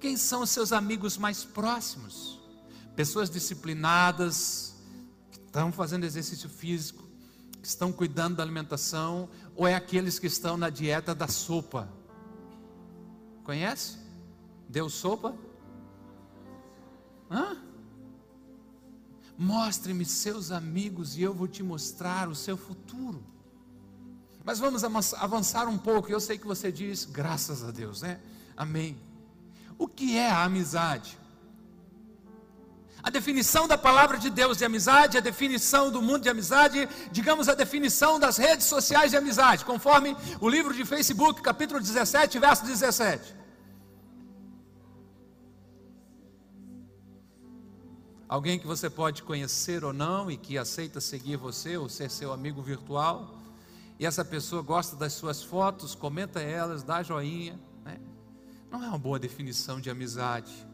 Quem 0.00 0.16
são 0.16 0.42
os 0.42 0.50
seus 0.50 0.72
amigos 0.72 1.16
mais 1.16 1.44
próximos? 1.44 2.40
Pessoas 2.96 3.30
disciplinadas, 3.30 4.74
que 5.30 5.38
estão 5.38 5.70
fazendo 5.70 6.04
exercício 6.04 6.48
físico, 6.48 7.06
que 7.62 7.68
estão 7.68 7.92
cuidando 7.92 8.36
da 8.36 8.42
alimentação, 8.42 9.28
ou 9.54 9.66
é 9.66 9.74
aqueles 9.74 10.18
que 10.18 10.26
estão 10.26 10.56
na 10.56 10.70
dieta 10.70 11.14
da 11.14 11.28
sopa? 11.28 11.88
Conhece? 13.44 13.98
Deu 14.68 14.90
sopa? 14.90 15.36
Hã? 17.30 17.65
Mostre-me 19.38 20.04
seus 20.04 20.50
amigos 20.50 21.16
e 21.16 21.22
eu 21.22 21.34
vou 21.34 21.46
te 21.46 21.62
mostrar 21.62 22.28
o 22.28 22.34
seu 22.34 22.56
futuro. 22.56 23.22
Mas 24.44 24.58
vamos 24.58 24.84
avançar 25.14 25.68
um 25.68 25.76
pouco. 25.76 26.10
Eu 26.10 26.20
sei 26.20 26.38
que 26.38 26.46
você 26.46 26.70
diz, 26.72 27.04
graças 27.04 27.64
a 27.64 27.70
Deus, 27.70 28.00
né? 28.02 28.20
Amém. 28.56 28.96
O 29.76 29.86
que 29.86 30.16
é 30.16 30.30
a 30.30 30.44
amizade? 30.44 31.18
A 33.02 33.10
definição 33.10 33.68
da 33.68 33.76
palavra 33.76 34.18
de 34.18 34.30
Deus 34.30 34.58
de 34.58 34.64
amizade, 34.64 35.18
a 35.18 35.20
definição 35.20 35.90
do 35.90 36.02
mundo 36.02 36.22
de 36.22 36.28
amizade, 36.28 36.88
digamos 37.12 37.48
a 37.48 37.54
definição 37.54 38.18
das 38.18 38.36
redes 38.36 38.66
sociais 38.66 39.10
de 39.10 39.16
amizade, 39.16 39.64
conforme 39.64 40.16
o 40.40 40.48
livro 40.48 40.74
de 40.74 40.84
Facebook, 40.84 41.40
capítulo 41.42 41.78
17, 41.78 42.38
verso 42.38 42.64
17. 42.64 43.45
Alguém 48.28 48.58
que 48.58 48.66
você 48.66 48.90
pode 48.90 49.22
conhecer 49.22 49.84
ou 49.84 49.92
não 49.92 50.30
e 50.30 50.36
que 50.36 50.58
aceita 50.58 51.00
seguir 51.00 51.36
você 51.36 51.76
ou 51.76 51.88
ser 51.88 52.10
seu 52.10 52.32
amigo 52.32 52.60
virtual. 52.60 53.38
E 53.98 54.04
essa 54.04 54.24
pessoa 54.24 54.62
gosta 54.62 54.96
das 54.96 55.12
suas 55.12 55.42
fotos, 55.42 55.94
comenta 55.94 56.40
elas, 56.40 56.82
dá 56.82 57.02
joinha. 57.02 57.58
Né? 57.84 57.98
Não 58.70 58.82
é 58.82 58.88
uma 58.88 58.98
boa 58.98 59.18
definição 59.18 59.80
de 59.80 59.88
amizade. 59.88 60.66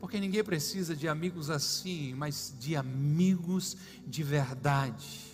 Porque 0.00 0.20
ninguém 0.20 0.44
precisa 0.44 0.94
de 0.94 1.08
amigos 1.08 1.48
assim, 1.48 2.14
mas 2.14 2.54
de 2.58 2.76
amigos 2.76 3.76
de 4.06 4.22
verdade. 4.22 5.25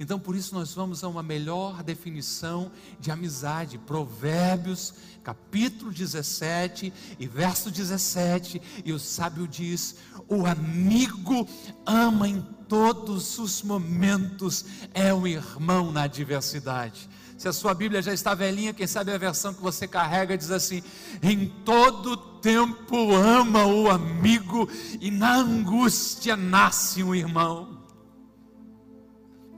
Então, 0.00 0.18
por 0.18 0.34
isso, 0.34 0.54
nós 0.54 0.72
vamos 0.72 1.04
a 1.04 1.08
uma 1.08 1.22
melhor 1.22 1.82
definição 1.82 2.72
de 2.98 3.10
amizade. 3.10 3.76
Provérbios, 3.76 4.94
capítulo 5.22 5.92
17 5.92 6.90
e 7.18 7.26
verso 7.26 7.70
17. 7.70 8.62
E 8.82 8.94
o 8.94 8.98
sábio 8.98 9.46
diz: 9.46 9.96
O 10.26 10.46
amigo 10.46 11.46
ama 11.84 12.26
em 12.26 12.40
todos 12.66 13.38
os 13.38 13.62
momentos, 13.62 14.64
é 14.94 15.12
o 15.12 15.26
irmão 15.26 15.92
na 15.92 16.04
adversidade. 16.04 17.06
Se 17.36 17.46
a 17.46 17.52
sua 17.52 17.74
Bíblia 17.74 18.00
já 18.00 18.14
está 18.14 18.34
velhinha, 18.34 18.72
quem 18.72 18.86
sabe 18.86 19.12
a 19.12 19.18
versão 19.18 19.52
que 19.52 19.60
você 19.60 19.86
carrega 19.86 20.36
diz 20.36 20.50
assim: 20.50 20.82
em 21.22 21.46
todo 21.46 22.16
tempo 22.16 23.14
ama 23.14 23.66
o 23.66 23.90
amigo, 23.90 24.66
e 24.98 25.10
na 25.10 25.36
angústia 25.36 26.38
nasce 26.38 27.02
um 27.02 27.14
irmão. 27.14 27.79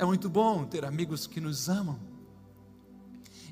É 0.02 0.04
muito 0.04 0.28
bom 0.28 0.64
ter 0.64 0.84
amigos 0.84 1.28
que 1.28 1.40
nos 1.40 1.68
amam 1.68 1.96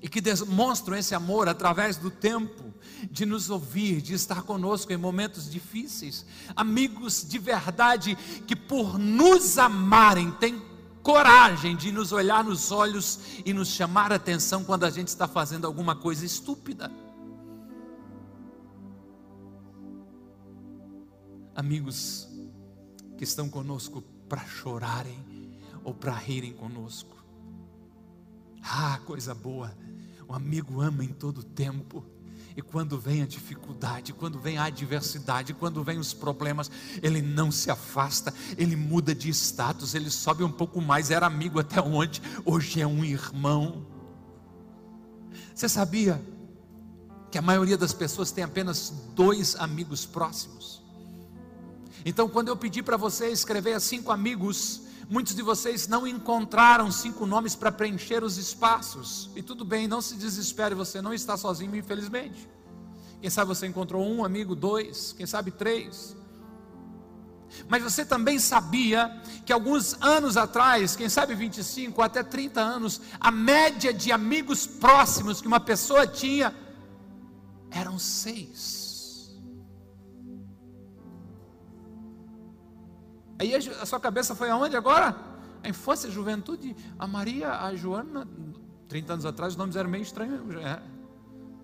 e 0.02 0.08
que 0.08 0.20
demonstram 0.20 0.96
esse 0.96 1.14
amor 1.14 1.48
através 1.48 1.96
do 1.96 2.10
tempo, 2.10 2.74
de 3.08 3.24
nos 3.24 3.50
ouvir, 3.50 4.02
de 4.02 4.14
estar 4.14 4.42
conosco 4.42 4.92
em 4.92 4.96
momentos 4.96 5.48
difíceis. 5.48 6.26
Amigos 6.56 7.24
de 7.24 7.38
verdade 7.38 8.18
que, 8.48 8.56
por 8.56 8.98
nos 8.98 9.58
amarem, 9.58 10.32
têm 10.32 10.60
coragem 11.04 11.76
de 11.76 11.92
nos 11.92 12.10
olhar 12.10 12.42
nos 12.42 12.72
olhos 12.72 13.20
e 13.46 13.52
nos 13.52 13.68
chamar 13.68 14.10
a 14.10 14.16
atenção 14.16 14.64
quando 14.64 14.82
a 14.82 14.90
gente 14.90 15.06
está 15.06 15.28
fazendo 15.28 15.68
alguma 15.68 15.94
coisa 15.94 16.26
estúpida. 16.26 16.90
Amigos 21.54 22.28
que 23.16 23.22
estão 23.22 23.48
conosco 23.48 24.02
para 24.28 24.44
chorarem 24.44 25.29
ou 25.90 25.94
para 25.94 26.12
rirem 26.12 26.52
conosco. 26.52 27.16
Ah, 28.62 29.00
coisa 29.04 29.34
boa. 29.34 29.76
O 30.28 30.32
amigo 30.32 30.80
ama 30.80 31.04
em 31.04 31.08
todo 31.08 31.42
tempo. 31.42 32.06
E 32.56 32.62
quando 32.62 32.96
vem 32.96 33.22
a 33.22 33.26
dificuldade, 33.26 34.12
quando 34.12 34.38
vem 34.38 34.56
a 34.56 34.64
adversidade, 34.64 35.52
quando 35.52 35.82
vem 35.82 35.98
os 35.98 36.14
problemas, 36.14 36.70
ele 37.02 37.20
não 37.20 37.50
se 37.50 37.72
afasta, 37.72 38.32
ele 38.56 38.76
muda 38.76 39.12
de 39.12 39.30
status, 39.30 39.94
ele 39.94 40.10
sobe 40.10 40.44
um 40.44 40.52
pouco 40.52 40.80
mais. 40.80 41.10
Era 41.10 41.26
amigo 41.26 41.58
até 41.58 41.80
ontem, 41.80 42.20
hoje 42.44 42.80
é 42.80 42.86
um 42.86 43.04
irmão. 43.04 43.84
Você 45.52 45.68
sabia 45.68 46.22
que 47.32 47.38
a 47.38 47.42
maioria 47.42 47.76
das 47.76 47.92
pessoas 47.92 48.30
tem 48.30 48.44
apenas 48.44 48.92
dois 49.16 49.56
amigos 49.56 50.06
próximos? 50.06 50.80
Então, 52.04 52.28
quando 52.28 52.46
eu 52.46 52.56
pedi 52.56 52.80
para 52.80 52.96
você 52.96 53.28
escrever 53.28 53.80
cinco 53.80 54.12
amigos, 54.12 54.88
Muitos 55.10 55.34
de 55.34 55.42
vocês 55.42 55.88
não 55.88 56.06
encontraram 56.06 56.88
cinco 56.92 57.26
nomes 57.26 57.56
para 57.56 57.72
preencher 57.72 58.22
os 58.22 58.38
espaços. 58.38 59.28
E 59.34 59.42
tudo 59.42 59.64
bem, 59.64 59.88
não 59.88 60.00
se 60.00 60.14
desespere, 60.14 60.72
você 60.72 61.02
não 61.02 61.12
está 61.12 61.36
sozinho, 61.36 61.74
infelizmente. 61.74 62.48
Quem 63.20 63.28
sabe 63.28 63.48
você 63.48 63.66
encontrou 63.66 64.06
um 64.06 64.24
amigo, 64.24 64.54
dois, 64.54 65.12
quem 65.12 65.26
sabe 65.26 65.50
três. 65.50 66.16
Mas 67.68 67.82
você 67.82 68.04
também 68.04 68.38
sabia 68.38 69.20
que 69.44 69.52
alguns 69.52 70.00
anos 70.00 70.36
atrás, 70.36 70.94
quem 70.94 71.08
sabe 71.08 71.34
25 71.34 72.00
até 72.00 72.22
30 72.22 72.60
anos, 72.60 73.00
a 73.18 73.32
média 73.32 73.92
de 73.92 74.12
amigos 74.12 74.64
próximos 74.64 75.40
que 75.40 75.48
uma 75.48 75.58
pessoa 75.58 76.06
tinha 76.06 76.54
eram 77.68 77.98
seis. 77.98 78.79
Aí 83.40 83.54
a 83.54 83.86
sua 83.86 83.98
cabeça 83.98 84.34
foi 84.34 84.50
aonde 84.50 84.76
agora? 84.76 85.16
A 85.62 85.68
infância, 85.70 86.10
a 86.10 86.12
juventude, 86.12 86.76
a 86.98 87.06
Maria, 87.06 87.52
a 87.52 87.74
Joana, 87.74 88.28
30 88.86 89.14
anos 89.14 89.24
atrás 89.24 89.54
os 89.54 89.56
nomes 89.56 89.76
eram 89.76 89.88
meio 89.88 90.02
estranhos. 90.02 90.42
É, 90.56 90.82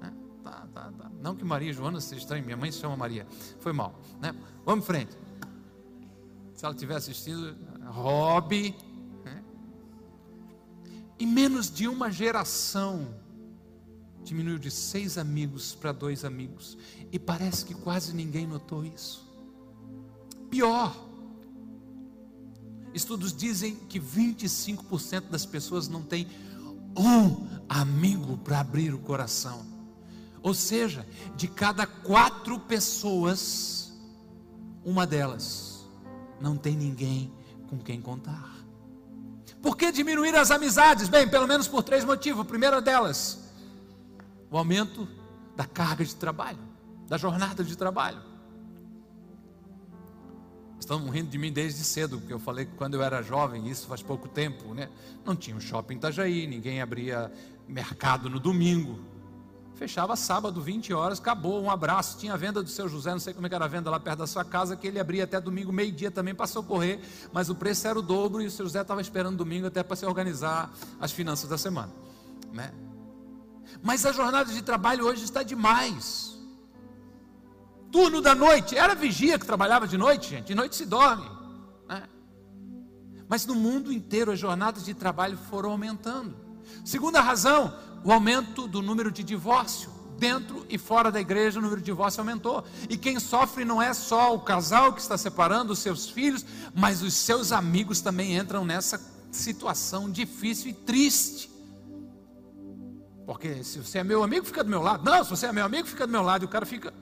é, 0.06 0.12
tá, 0.42 0.66
tá, 0.72 0.90
tá. 0.90 1.10
Não 1.20 1.36
que 1.36 1.44
Maria 1.44 1.68
e 1.68 1.74
Joana 1.74 2.00
seja 2.00 2.22
estranho, 2.22 2.42
minha 2.46 2.56
mãe 2.56 2.72
se 2.72 2.78
chama 2.78 2.96
Maria. 2.96 3.26
Foi 3.60 3.74
mal. 3.74 4.00
Né? 4.22 4.34
Vamos 4.64 4.84
em 4.84 4.86
frente. 4.86 5.18
Se 6.54 6.64
ela 6.64 6.72
estiver 6.72 6.96
assistindo, 6.96 7.54
Rob. 7.84 8.74
Né? 9.22 9.44
Em 11.20 11.26
menos 11.26 11.70
de 11.70 11.86
uma 11.86 12.10
geração, 12.10 13.14
diminuiu 14.24 14.58
de 14.58 14.70
seis 14.70 15.18
amigos 15.18 15.74
para 15.74 15.92
dois 15.92 16.24
amigos. 16.24 16.78
E 17.12 17.18
parece 17.18 17.66
que 17.66 17.74
quase 17.74 18.14
ninguém 18.14 18.46
notou 18.46 18.82
isso. 18.82 19.26
Pior, 20.48 21.05
Estudos 22.96 23.36
dizem 23.36 23.76
que 23.76 24.00
25% 24.00 25.28
das 25.28 25.44
pessoas 25.44 25.86
não 25.86 26.00
têm 26.00 26.26
um 26.96 27.46
amigo 27.68 28.38
para 28.38 28.60
abrir 28.60 28.94
o 28.94 28.98
coração. 28.98 29.66
Ou 30.42 30.54
seja, 30.54 31.06
de 31.36 31.46
cada 31.46 31.86
quatro 31.86 32.58
pessoas, 32.58 33.92
uma 34.82 35.06
delas 35.06 35.86
não 36.40 36.56
tem 36.56 36.74
ninguém 36.74 37.30
com 37.68 37.76
quem 37.76 38.00
contar. 38.00 38.56
Por 39.60 39.76
que 39.76 39.92
diminuir 39.92 40.34
as 40.34 40.50
amizades? 40.50 41.06
Bem, 41.06 41.28
pelo 41.28 41.46
menos 41.46 41.68
por 41.68 41.82
três 41.82 42.02
motivos. 42.02 42.40
O 42.40 42.46
primeiro 42.46 42.80
delas, 42.80 43.40
o 44.50 44.56
aumento 44.56 45.06
da 45.54 45.66
carga 45.66 46.02
de 46.02 46.16
trabalho, 46.16 46.58
da 47.06 47.18
jornada 47.18 47.62
de 47.62 47.76
trabalho. 47.76 48.22
Estão 50.78 51.08
rindo 51.08 51.30
de 51.30 51.38
mim 51.38 51.52
desde 51.52 51.82
cedo, 51.82 52.18
porque 52.18 52.32
eu 52.32 52.38
falei 52.38 52.66
que 52.66 52.72
quando 52.76 52.94
eu 52.94 53.02
era 53.02 53.22
jovem, 53.22 53.68
isso 53.68 53.86
faz 53.86 54.02
pouco 54.02 54.28
tempo, 54.28 54.74
né? 54.74 54.88
Não 55.24 55.34
tinha 55.34 55.56
um 55.56 55.60
shopping 55.60 55.94
em 55.94 55.96
Itajaí, 55.96 56.46
ninguém 56.46 56.80
abria 56.80 57.32
mercado 57.66 58.28
no 58.28 58.38
domingo. 58.38 58.98
Fechava 59.74 60.16
sábado, 60.16 60.60
20 60.60 60.94
horas, 60.94 61.18
acabou, 61.18 61.62
um 61.62 61.70
abraço. 61.70 62.18
Tinha 62.18 62.32
a 62.32 62.36
venda 62.36 62.62
do 62.62 62.68
seu 62.68 62.88
José, 62.88 63.10
não 63.10 63.18
sei 63.18 63.34
como 63.34 63.46
é 63.46 63.50
era 63.54 63.64
a 63.64 63.68
venda 63.68 63.90
lá 63.90 64.00
perto 64.00 64.20
da 64.20 64.26
sua 64.26 64.44
casa, 64.44 64.76
que 64.76 64.86
ele 64.86 64.98
abria 64.98 65.24
até 65.24 65.40
domingo, 65.40 65.72
meio-dia 65.72 66.10
também 66.10 66.34
para 66.34 66.46
socorrer, 66.46 67.00
mas 67.32 67.50
o 67.50 67.54
preço 67.54 67.86
era 67.86 67.98
o 67.98 68.02
dobro 68.02 68.40
e 68.40 68.46
o 68.46 68.50
seu 68.50 68.64
José 68.64 68.80
estava 68.80 69.00
esperando 69.00 69.36
domingo 69.36 69.66
até 69.66 69.82
para 69.82 69.96
se 69.96 70.06
organizar 70.06 70.72
as 71.00 71.12
finanças 71.12 71.50
da 71.50 71.58
semana, 71.58 71.92
né? 72.52 72.72
Mas 73.82 74.06
a 74.06 74.12
jornada 74.12 74.50
de 74.50 74.62
trabalho 74.62 75.04
hoje 75.04 75.24
está 75.24 75.42
demais 75.42 76.35
turno 77.96 78.20
da 78.20 78.34
noite. 78.34 78.76
Era 78.76 78.94
vigia 78.94 79.38
que 79.38 79.46
trabalhava 79.46 79.88
de 79.88 79.96
noite, 79.96 80.28
gente. 80.28 80.48
De 80.48 80.54
noite 80.54 80.76
se 80.76 80.84
dorme. 80.84 81.26
Né? 81.88 82.02
Mas 83.26 83.46
no 83.46 83.54
mundo 83.54 83.90
inteiro 83.90 84.32
as 84.32 84.38
jornadas 84.38 84.84
de 84.84 84.92
trabalho 84.92 85.38
foram 85.48 85.70
aumentando. 85.70 86.36
Segunda 86.84 87.22
razão, 87.22 87.74
o 88.04 88.12
aumento 88.12 88.68
do 88.68 88.82
número 88.82 89.10
de 89.10 89.24
divórcio. 89.24 89.96
Dentro 90.18 90.66
e 90.68 90.76
fora 90.76 91.10
da 91.10 91.20
igreja 91.20 91.58
o 91.58 91.62
número 91.62 91.80
de 91.80 91.86
divórcio 91.86 92.20
aumentou. 92.20 92.64
E 92.90 92.98
quem 92.98 93.18
sofre 93.18 93.64
não 93.64 93.80
é 93.80 93.94
só 93.94 94.34
o 94.34 94.40
casal 94.40 94.92
que 94.92 95.00
está 95.00 95.16
separando 95.16 95.72
os 95.72 95.78
seus 95.78 96.10
filhos, 96.10 96.44
mas 96.74 97.02
os 97.02 97.14
seus 97.14 97.50
amigos 97.50 98.02
também 98.02 98.36
entram 98.36 98.62
nessa 98.62 99.00
situação 99.32 100.10
difícil 100.10 100.70
e 100.70 100.74
triste. 100.74 101.50
Porque 103.24 103.64
se 103.64 103.78
você 103.78 103.98
é 103.98 104.04
meu 104.04 104.22
amigo, 104.22 104.44
fica 104.44 104.62
do 104.62 104.68
meu 104.68 104.82
lado. 104.82 105.02
Não, 105.02 105.24
se 105.24 105.30
você 105.30 105.46
é 105.46 105.52
meu 105.52 105.64
amigo, 105.64 105.88
fica 105.88 106.06
do 106.06 106.12
meu 106.12 106.22
lado. 106.22 106.44
E 106.44 106.46
o 106.46 106.48
cara 106.48 106.64
fica, 106.66 106.92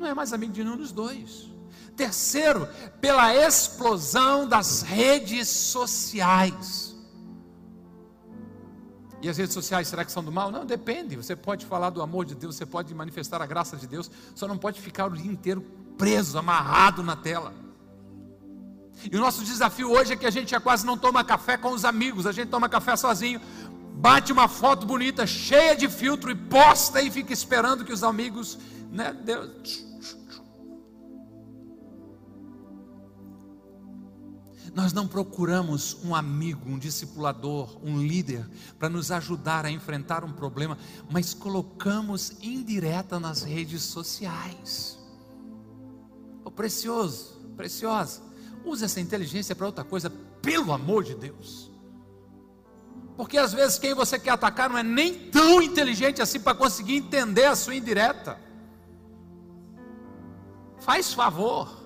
não 0.00 0.06
é 0.06 0.14
mais 0.14 0.32
amigo 0.32 0.52
de 0.52 0.64
nenhum 0.64 0.76
dos 0.76 0.90
dois. 0.90 1.48
Terceiro, 1.94 2.66
pela 3.00 3.34
explosão 3.34 4.48
das 4.48 4.80
redes 4.80 5.46
sociais. 5.48 6.96
E 9.22 9.28
as 9.28 9.36
redes 9.36 9.52
sociais, 9.52 9.86
será 9.86 10.02
que 10.02 10.10
são 10.10 10.24
do 10.24 10.32
mal? 10.32 10.50
Não, 10.50 10.64
depende. 10.64 11.14
Você 11.14 11.36
pode 11.36 11.66
falar 11.66 11.90
do 11.90 12.00
amor 12.00 12.24
de 12.24 12.34
Deus, 12.34 12.56
você 12.56 12.64
pode 12.64 12.94
manifestar 12.94 13.42
a 13.42 13.46
graça 13.46 13.76
de 13.76 13.86
Deus, 13.86 14.10
só 14.34 14.48
não 14.48 14.56
pode 14.56 14.80
ficar 14.80 15.06
o 15.06 15.10
dia 15.10 15.30
inteiro 15.30 15.60
preso, 15.98 16.38
amarrado 16.38 17.02
na 17.02 17.14
tela. 17.14 17.52
E 19.12 19.14
o 19.14 19.20
nosso 19.20 19.44
desafio 19.44 19.90
hoje 19.90 20.14
é 20.14 20.16
que 20.16 20.26
a 20.26 20.30
gente 20.30 20.50
já 20.50 20.60
quase 20.60 20.86
não 20.86 20.96
toma 20.96 21.22
café 21.22 21.58
com 21.58 21.72
os 21.72 21.84
amigos, 21.84 22.26
a 22.26 22.32
gente 22.32 22.48
toma 22.48 22.68
café 22.68 22.96
sozinho, 22.96 23.40
bate 23.94 24.32
uma 24.32 24.48
foto 24.48 24.86
bonita, 24.86 25.26
cheia 25.26 25.76
de 25.76 25.88
filtro 25.88 26.30
e 26.30 26.34
posta 26.34 27.02
e 27.02 27.10
fica 27.10 27.32
esperando 27.32 27.84
que 27.84 27.92
os 27.92 28.02
amigos 28.02 28.58
né? 28.90 29.12
Deus. 29.12 29.89
Nós 34.74 34.92
não 34.92 35.06
procuramos 35.06 35.96
um 36.04 36.14
amigo, 36.14 36.68
um 36.70 36.78
discipulador, 36.78 37.76
um 37.82 38.00
líder 38.00 38.48
para 38.78 38.88
nos 38.88 39.10
ajudar 39.10 39.64
a 39.64 39.70
enfrentar 39.70 40.24
um 40.24 40.32
problema, 40.32 40.78
mas 41.10 41.34
colocamos 41.34 42.32
indireta 42.40 43.18
nas 43.18 43.42
redes 43.42 43.82
sociais. 43.82 44.98
Oh, 46.44 46.50
precioso, 46.50 47.40
preciosa. 47.56 48.22
Use 48.64 48.84
essa 48.84 49.00
inteligência 49.00 49.56
para 49.56 49.66
outra 49.66 49.84
coisa, 49.84 50.08
pelo 50.40 50.72
amor 50.72 51.02
de 51.02 51.14
Deus. 51.14 51.70
Porque 53.16 53.36
às 53.36 53.52
vezes 53.52 53.78
quem 53.78 53.92
você 53.92 54.18
quer 54.18 54.30
atacar 54.30 54.70
não 54.70 54.78
é 54.78 54.82
nem 54.82 55.30
tão 55.30 55.60
inteligente 55.60 56.22
assim 56.22 56.40
para 56.40 56.54
conseguir 56.54 56.96
entender 56.96 57.44
a 57.44 57.56
sua 57.56 57.74
indireta. 57.74 58.38
Faz 60.78 61.12
favor. 61.12 61.79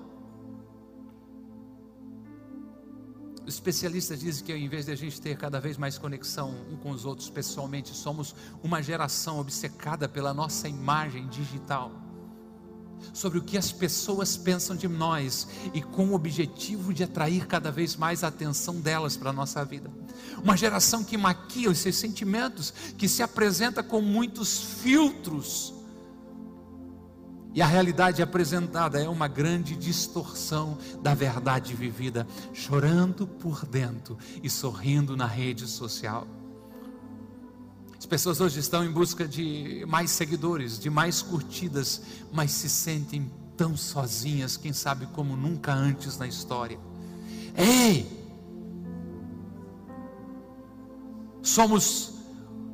Os 3.47 3.55
especialistas 3.55 4.21
dizem 4.21 4.45
que 4.45 4.53
ao 4.53 4.59
invés 4.59 4.87
de 4.87 4.93
a 4.93 4.97
gente 4.97 5.21
ter 5.21 5.37
cada 5.37 5.61
vez 5.61 5.77
mais 5.77 5.99
conexão 5.99 6.55
um 6.73 6.77
com 6.77 6.91
os 6.91 7.05
outros 7.05 7.29
pessoalmente, 7.29 7.95
somos 7.95 8.35
uma 8.63 8.83
geração 8.83 9.39
obcecada 9.39 10.09
pela 10.09 10.33
nossa 10.33 10.67
imagem 10.67 11.29
digital. 11.29 11.93
Sobre 13.13 13.39
o 13.39 13.43
que 13.43 13.59
as 13.59 13.71
pessoas 13.71 14.35
pensam 14.35 14.75
de 14.75 14.89
nós 14.89 15.47
e 15.75 15.83
com 15.83 16.07
o 16.07 16.15
objetivo 16.15 16.95
de 16.95 17.05
atrair 17.05 17.47
cada 17.47 17.71
vez 17.71 17.97
mais 17.97 18.25
a 18.25 18.29
atenção 18.29 18.81
delas 18.81 19.15
para 19.15 19.29
a 19.29 19.33
nossa 19.33 19.63
vida. 19.63 19.91
Uma 20.43 20.57
geração 20.57 21.05
que 21.05 21.19
maquia 21.19 21.71
os 21.71 21.79
seus 21.79 21.97
sentimentos, 21.97 22.73
que 22.97 23.07
se 23.07 23.23
apresenta 23.23 23.83
com 23.83 24.01
muitos 24.01 24.59
filtros 24.59 25.74
e 27.55 27.63
a 27.63 27.67
realidade 27.67 28.21
apresentada 28.21 29.01
é 29.01 29.09
uma 29.09 29.29
grande 29.29 29.77
distorção 29.77 30.77
da 31.01 31.15
verdade 31.15 31.73
vivida, 31.73 32.27
chorando 32.53 33.29
por 33.29 33.65
dentro 33.65 34.19
e 34.43 34.51
sorrindo 34.51 35.17
na 35.17 35.27
rede 35.27 35.69
social. 35.69 36.27
As 37.97 38.05
pessoas 38.05 38.41
hoje 38.41 38.59
estão 38.59 38.85
em 38.85 38.91
busca 38.91 39.27
de 39.27 39.85
mais 39.87 40.11
seguidores, 40.11 40.81
de 40.81 40.91
mais 40.91 41.23
curtidas, 41.23 42.03
mas 42.33 42.51
se 42.51 42.69
sentem 42.69 43.31
tão 43.57 43.77
sozinhas, 43.77 44.57
quem 44.57 44.73
sabe 44.73 45.07
como 45.07 45.37
nunca 45.37 45.73
antes 45.73 46.19
na 46.19 46.27
história. 46.27 46.79
Ei! 47.57 48.05
Somos 51.41 52.15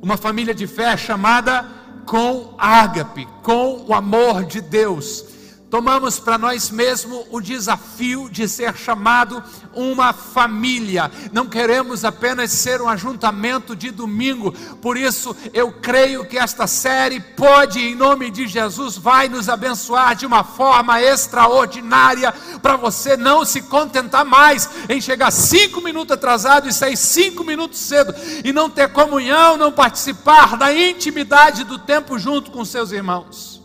uma 0.01 0.17
família 0.17 0.55
de 0.55 0.65
fé 0.65 0.97
chamada 0.97 1.80
com 2.05 2.53
ágape, 2.57 3.27
com 3.41 3.85
o 3.87 3.93
amor 3.93 4.43
de 4.45 4.61
Deus 4.61 5.25
tomamos 5.71 6.19
para 6.19 6.37
nós 6.37 6.69
mesmos 6.69 7.25
o 7.31 7.39
desafio 7.39 8.29
de 8.29 8.45
ser 8.45 8.75
chamado 8.75 9.41
uma 9.73 10.11
família. 10.11 11.09
Não 11.31 11.47
queremos 11.47 12.03
apenas 12.03 12.51
ser 12.51 12.81
um 12.81 12.89
ajuntamento 12.89 13.73
de 13.73 13.89
domingo. 13.89 14.51
Por 14.81 14.97
isso, 14.97 15.33
eu 15.53 15.71
creio 15.71 16.25
que 16.25 16.37
esta 16.37 16.67
série 16.67 17.21
pode, 17.21 17.79
em 17.79 17.95
nome 17.95 18.29
de 18.29 18.47
Jesus, 18.47 18.97
vai 18.97 19.29
nos 19.29 19.47
abençoar 19.47 20.13
de 20.13 20.25
uma 20.25 20.43
forma 20.43 21.01
extraordinária 21.01 22.33
para 22.61 22.75
você 22.75 23.15
não 23.15 23.45
se 23.45 23.61
contentar 23.61 24.25
mais 24.25 24.69
em 24.89 24.99
chegar 24.99 25.31
cinco 25.31 25.79
minutos 25.79 26.11
atrasado 26.11 26.67
e 26.67 26.73
sair 26.73 26.97
cinco 26.97 27.45
minutos 27.45 27.79
cedo 27.79 28.13
e 28.43 28.51
não 28.51 28.69
ter 28.69 28.89
comunhão, 28.89 29.55
não 29.55 29.71
participar 29.71 30.57
da 30.57 30.73
intimidade 30.73 31.63
do 31.63 31.79
tempo 31.79 32.19
junto 32.19 32.51
com 32.51 32.65
seus 32.65 32.91
irmãos. 32.91 33.60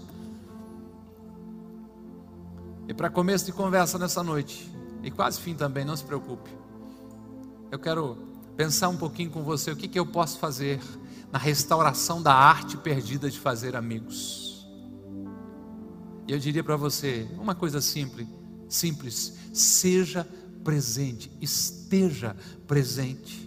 E 2.88 2.94
para 2.94 3.10
começo 3.10 3.44
de 3.44 3.52
conversa 3.52 3.98
nessa 3.98 4.22
noite, 4.22 4.70
e 5.02 5.10
quase 5.10 5.40
fim 5.40 5.54
também, 5.54 5.84
não 5.84 5.96
se 5.96 6.04
preocupe. 6.04 6.50
Eu 7.70 7.78
quero 7.78 8.16
pensar 8.56 8.88
um 8.88 8.96
pouquinho 8.96 9.30
com 9.30 9.42
você 9.42 9.70
o 9.70 9.76
que, 9.76 9.88
que 9.88 9.98
eu 9.98 10.06
posso 10.06 10.38
fazer 10.38 10.80
na 11.32 11.38
restauração 11.38 12.22
da 12.22 12.32
arte 12.32 12.76
perdida 12.76 13.28
de 13.28 13.38
fazer 13.38 13.74
amigos. 13.74 14.66
E 16.28 16.32
eu 16.32 16.38
diria 16.38 16.62
para 16.62 16.76
você 16.76 17.28
uma 17.38 17.54
coisa 17.54 17.80
simples, 17.80 18.26
simples, 18.68 19.34
seja 19.52 20.26
presente, 20.64 21.30
esteja 21.40 22.36
presente. 22.66 23.46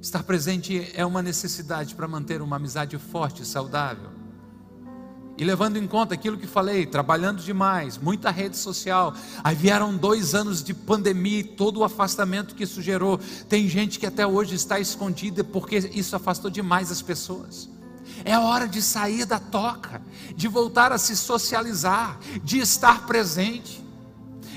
Estar 0.00 0.22
presente 0.22 0.92
é 0.94 1.04
uma 1.06 1.22
necessidade 1.22 1.94
para 1.94 2.06
manter 2.06 2.42
uma 2.42 2.56
amizade 2.56 2.98
forte 2.98 3.42
e 3.42 3.46
saudável. 3.46 4.10
E 5.36 5.44
levando 5.44 5.76
em 5.76 5.86
conta 5.86 6.14
aquilo 6.14 6.38
que 6.38 6.46
falei, 6.46 6.86
trabalhando 6.86 7.42
demais, 7.42 7.98
muita 7.98 8.30
rede 8.30 8.56
social, 8.56 9.14
aí 9.42 9.54
vieram 9.54 9.96
dois 9.96 10.34
anos 10.34 10.62
de 10.62 10.72
pandemia 10.72 11.40
e 11.40 11.44
todo 11.44 11.80
o 11.80 11.84
afastamento 11.84 12.54
que 12.54 12.62
isso 12.62 12.80
gerou. 12.80 13.18
Tem 13.48 13.68
gente 13.68 13.98
que 13.98 14.06
até 14.06 14.24
hoje 14.24 14.54
está 14.54 14.78
escondida 14.78 15.42
porque 15.42 15.78
isso 15.92 16.14
afastou 16.14 16.50
demais 16.50 16.92
as 16.92 17.02
pessoas. 17.02 17.68
É 18.24 18.38
hora 18.38 18.68
de 18.68 18.80
sair 18.80 19.24
da 19.24 19.40
toca, 19.40 20.00
de 20.36 20.46
voltar 20.46 20.92
a 20.92 20.98
se 20.98 21.16
socializar, 21.16 22.18
de 22.42 22.58
estar 22.58 23.06
presente. 23.06 23.83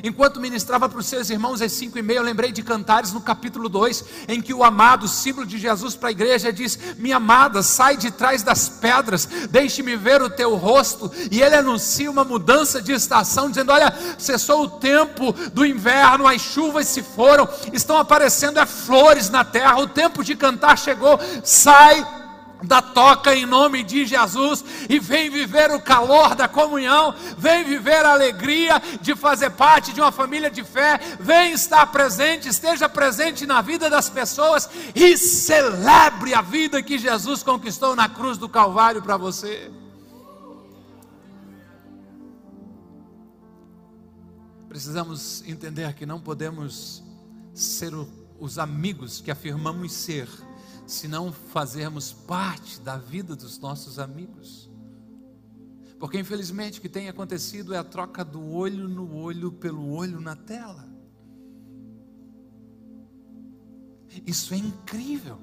Enquanto 0.03 0.39
ministrava 0.39 0.87
para 0.87 0.99
os 0.99 1.05
seus 1.05 1.29
irmãos 1.29 1.61
às 1.61 1.71
cinco 1.71 1.97
e 1.97 2.01
meia, 2.01 2.17
eu 2.19 2.23
lembrei 2.23 2.51
de 2.51 2.61
Cantares 2.61 3.13
no 3.13 3.21
capítulo 3.21 3.69
2, 3.69 4.03
em 4.27 4.41
que 4.41 4.53
o 4.53 4.63
amado, 4.63 5.07
símbolo 5.07 5.45
de 5.45 5.57
Jesus 5.57 5.95
para 5.95 6.09
a 6.09 6.11
igreja, 6.11 6.53
diz: 6.53 6.77
Minha 6.97 7.17
amada, 7.17 7.63
sai 7.63 7.97
de 7.97 8.11
trás 8.11 8.43
das 8.43 8.69
pedras, 8.69 9.27
deixe-me 9.49 9.95
ver 9.95 10.21
o 10.21 10.29
teu 10.29 10.55
rosto. 10.55 11.11
E 11.31 11.41
ele 11.41 11.55
anuncia 11.55 12.09
uma 12.11 12.23
mudança 12.23 12.81
de 12.81 12.91
estação, 12.91 13.49
dizendo: 13.49 13.71
Olha, 13.71 13.93
cessou 14.17 14.63
o 14.63 14.69
tempo 14.69 15.33
do 15.53 15.65
inverno, 15.65 16.27
as 16.27 16.41
chuvas 16.41 16.87
se 16.87 17.01
foram, 17.01 17.47
estão 17.73 17.97
aparecendo 17.97 18.59
é 18.59 18.65
flores 18.65 19.29
na 19.29 19.43
terra, 19.43 19.79
o 19.79 19.87
tempo 19.87 20.23
de 20.23 20.35
cantar 20.35 20.77
chegou, 20.77 21.19
sai 21.43 22.16
da 22.63 22.81
toca 22.81 23.35
em 23.35 23.45
nome 23.45 23.83
de 23.83 24.05
Jesus 24.05 24.63
e 24.89 24.99
vem 24.99 25.29
viver 25.29 25.71
o 25.71 25.81
calor 25.81 26.35
da 26.35 26.47
comunhão, 26.47 27.13
vem 27.37 27.63
viver 27.63 28.03
a 28.05 28.13
alegria 28.13 28.81
de 29.01 29.15
fazer 29.15 29.51
parte 29.51 29.93
de 29.93 30.01
uma 30.01 30.11
família 30.11 30.49
de 30.49 30.63
fé, 30.63 30.99
vem 31.19 31.53
estar 31.53 31.85
presente, 31.87 32.49
esteja 32.49 32.89
presente 32.89 33.45
na 33.45 33.61
vida 33.61 33.89
das 33.89 34.09
pessoas 34.09 34.69
e 34.95 35.17
celebre 35.17 36.33
a 36.33 36.41
vida 36.41 36.81
que 36.81 36.97
Jesus 36.97 37.43
conquistou 37.43 37.95
na 37.95 38.09
cruz 38.09 38.37
do 38.37 38.49
Calvário 38.49 39.01
para 39.01 39.17
você. 39.17 39.71
Precisamos 44.67 45.43
entender 45.47 45.93
que 45.93 46.05
não 46.05 46.19
podemos 46.19 47.03
ser 47.53 47.91
os 48.39 48.59
amigos 48.59 49.21
que 49.21 49.31
afirmamos 49.31 49.91
ser 49.91 50.27
se 50.87 51.07
não 51.07 51.33
fazermos 51.33 52.13
parte 52.13 52.79
da 52.79 52.97
vida 52.97 53.35
dos 53.35 53.59
nossos 53.59 53.99
amigos. 53.99 54.71
Porque 55.99 56.17
infelizmente 56.17 56.79
o 56.79 56.81
que 56.81 56.89
tem 56.89 57.09
acontecido 57.09 57.73
é 57.73 57.77
a 57.77 57.83
troca 57.83 58.23
do 58.23 58.41
olho 58.41 58.87
no 58.87 59.13
olho 59.15 59.51
pelo 59.51 59.89
olho 59.89 60.21
na 60.21 60.35
tela. 60.35 60.87
Isso 64.25 64.53
é 64.53 64.57
incrível. 64.57 65.39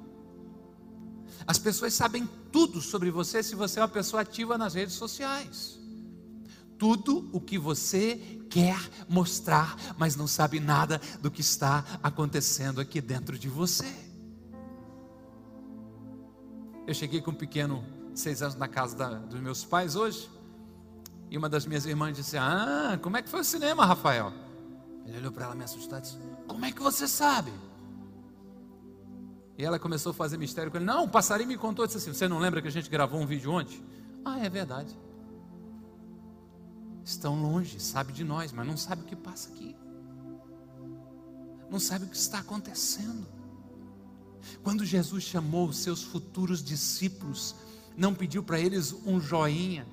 As 1.45 1.59
pessoas 1.59 1.93
sabem 1.93 2.27
tudo 2.51 2.81
sobre 2.81 3.11
você 3.11 3.43
se 3.43 3.53
você 3.53 3.79
é 3.79 3.83
uma 3.83 3.87
pessoa 3.87 4.23
ativa 4.23 4.57
nas 4.57 4.73
redes 4.73 4.95
sociais. 4.95 5.77
Tudo 6.77 7.29
o 7.31 7.39
que 7.39 7.57
você 7.57 8.15
quer 8.49 8.77
mostrar, 9.07 9.77
mas 9.97 10.15
não 10.15 10.27
sabe 10.27 10.59
nada 10.59 10.99
do 11.21 11.29
que 11.29 11.41
está 11.41 11.85
acontecendo 12.01 12.81
aqui 12.81 12.99
dentro 12.99 13.37
de 13.37 13.47
você. 13.47 14.04
Eu 16.87 16.93
cheguei 16.93 17.21
com 17.21 17.31
um 17.31 17.35
pequeno, 17.35 17.83
seis 18.13 18.41
anos, 18.41 18.55
na 18.55 18.67
casa 18.67 18.95
da, 18.95 19.09
dos 19.09 19.39
meus 19.39 19.65
pais 19.65 19.95
hoje. 19.95 20.29
E 21.29 21.37
uma 21.37 21.49
das 21.49 21.65
minhas 21.65 21.85
irmãs 21.85 22.15
disse: 22.15 22.37
Ah, 22.37 22.99
como 23.01 23.17
é 23.17 23.21
que 23.21 23.29
foi 23.29 23.41
o 23.41 23.43
cinema, 23.43 23.85
Rafael? 23.85 24.31
Ele 25.05 25.17
olhou 25.17 25.31
para 25.31 25.45
ela 25.45 25.55
me 25.55 25.63
assustado 25.63 25.99
e 25.99 26.01
disse: 26.03 26.19
Como 26.47 26.63
é 26.65 26.71
que 26.71 26.81
você 26.81 27.07
sabe? 27.07 27.51
E 29.57 29.63
ela 29.63 29.79
começou 29.79 30.11
a 30.11 30.13
fazer 30.13 30.37
mistério 30.37 30.69
com 30.69 30.77
ele. 30.77 30.85
Não, 30.85 31.05
o 31.05 31.09
passarinho 31.09 31.47
me 31.47 31.57
contou, 31.57 31.85
disse 31.85 31.97
assim: 31.97 32.13
Você 32.13 32.27
não 32.27 32.39
lembra 32.39 32.61
que 32.61 32.67
a 32.67 32.71
gente 32.71 32.89
gravou 32.89 33.19
um 33.19 33.25
vídeo 33.25 33.51
ontem? 33.51 33.83
Ah, 34.23 34.39
é 34.39 34.49
verdade. 34.49 34.97
Estão 37.03 37.41
longe, 37.41 37.79
sabe 37.79 38.11
de 38.13 38.23
nós, 38.23 38.51
mas 38.51 38.65
não 38.65 38.77
sabe 38.77 39.03
o 39.03 39.05
que 39.05 39.15
passa 39.15 39.49
aqui. 39.49 39.75
Não 41.69 41.79
sabe 41.79 42.05
o 42.05 42.07
que 42.07 42.17
está 42.17 42.39
acontecendo. 42.39 43.34
Quando 44.65 44.83
Jesus 44.83 45.23
chamou 45.23 45.67
os 45.67 45.77
seus 45.77 46.01
futuros 46.01 46.63
discípulos, 46.63 47.53
não 47.95 48.15
pediu 48.15 48.41
para 48.41 48.59
eles 48.59 48.95
um 49.05 49.21
joinha, 49.21 49.85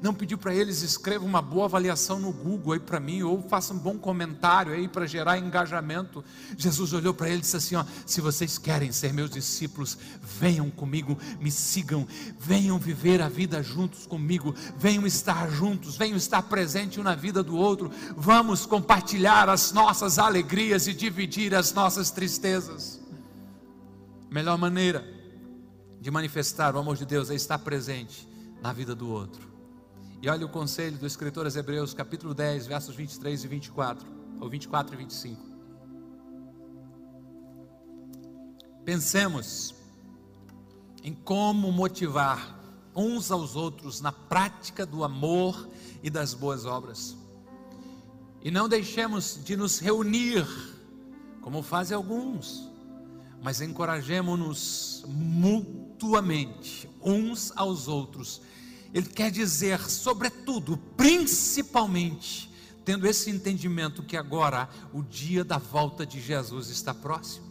não 0.00 0.14
pediu 0.14 0.38
para 0.38 0.54
eles 0.54 0.80
escreva 0.80 1.22
uma 1.22 1.42
boa 1.42 1.66
avaliação 1.66 2.18
no 2.18 2.32
Google 2.32 2.72
aí 2.72 2.80
para 2.80 2.98
mim, 2.98 3.22
ou 3.22 3.42
faça 3.42 3.74
um 3.74 3.78
bom 3.78 3.98
comentário 3.98 4.72
aí 4.72 4.88
para 4.88 5.04
gerar 5.04 5.36
engajamento. 5.36 6.24
Jesus 6.56 6.94
olhou 6.94 7.12
para 7.12 7.28
eles 7.28 7.40
e 7.40 7.42
disse 7.42 7.56
assim: 7.58 7.74
ó, 7.74 7.84
se 8.06 8.22
vocês 8.22 8.56
querem 8.56 8.90
ser 8.90 9.12
meus 9.12 9.28
discípulos, 9.28 9.98
venham 10.22 10.70
comigo, 10.70 11.18
me 11.38 11.50
sigam, 11.50 12.08
venham 12.38 12.78
viver 12.78 13.20
a 13.20 13.28
vida 13.28 13.62
juntos 13.62 14.06
comigo, 14.06 14.54
venham 14.78 15.06
estar 15.06 15.50
juntos, 15.50 15.94
venham 15.94 16.16
estar 16.16 16.40
presente 16.44 16.98
um 16.98 17.02
na 17.02 17.14
vida 17.14 17.42
do 17.42 17.54
outro, 17.54 17.90
vamos 18.16 18.64
compartilhar 18.64 19.50
as 19.50 19.72
nossas 19.72 20.18
alegrias 20.18 20.86
e 20.86 20.94
dividir 20.94 21.54
as 21.54 21.74
nossas 21.74 22.10
tristezas 22.10 23.01
melhor 24.32 24.56
maneira 24.56 25.06
de 26.00 26.10
manifestar 26.10 26.74
o 26.74 26.78
amor 26.78 26.96
de 26.96 27.04
Deus 27.04 27.30
é 27.30 27.34
estar 27.34 27.58
presente 27.58 28.26
na 28.62 28.72
vida 28.72 28.94
do 28.94 29.10
outro. 29.10 29.52
E 30.22 30.28
olha 30.28 30.46
o 30.46 30.48
conselho 30.48 30.96
do 30.96 31.06
escritor 31.06 31.44
aos 31.44 31.54
Hebreus, 31.54 31.92
capítulo 31.92 32.32
10, 32.32 32.66
versos 32.66 32.96
23 32.96 33.44
e 33.44 33.48
24, 33.48 34.06
ou 34.40 34.48
24 34.48 34.94
e 34.94 34.98
25. 34.98 35.42
Pensemos 38.84 39.74
em 41.04 41.12
como 41.12 41.70
motivar 41.70 42.58
uns 42.96 43.30
aos 43.30 43.54
outros 43.54 44.00
na 44.00 44.12
prática 44.12 44.86
do 44.86 45.04
amor 45.04 45.68
e 46.02 46.08
das 46.08 46.34
boas 46.34 46.64
obras. 46.64 47.16
E 48.42 48.50
não 48.50 48.68
deixemos 48.68 49.38
de 49.44 49.56
nos 49.56 49.78
reunir, 49.78 50.46
como 51.42 51.62
fazem 51.62 51.96
alguns, 51.96 52.71
mas 53.42 53.60
encorajemos-nos 53.60 55.04
mutuamente, 55.08 56.88
uns 57.02 57.52
aos 57.56 57.88
outros. 57.88 58.40
Ele 58.94 59.06
quer 59.06 59.32
dizer, 59.32 59.80
sobretudo, 59.80 60.76
principalmente, 60.96 62.48
tendo 62.84 63.04
esse 63.06 63.30
entendimento 63.30 64.04
que 64.04 64.16
agora 64.16 64.68
o 64.92 65.02
dia 65.02 65.44
da 65.44 65.58
volta 65.58 66.06
de 66.06 66.20
Jesus 66.20 66.68
está 66.68 66.94
próximo. 66.94 67.50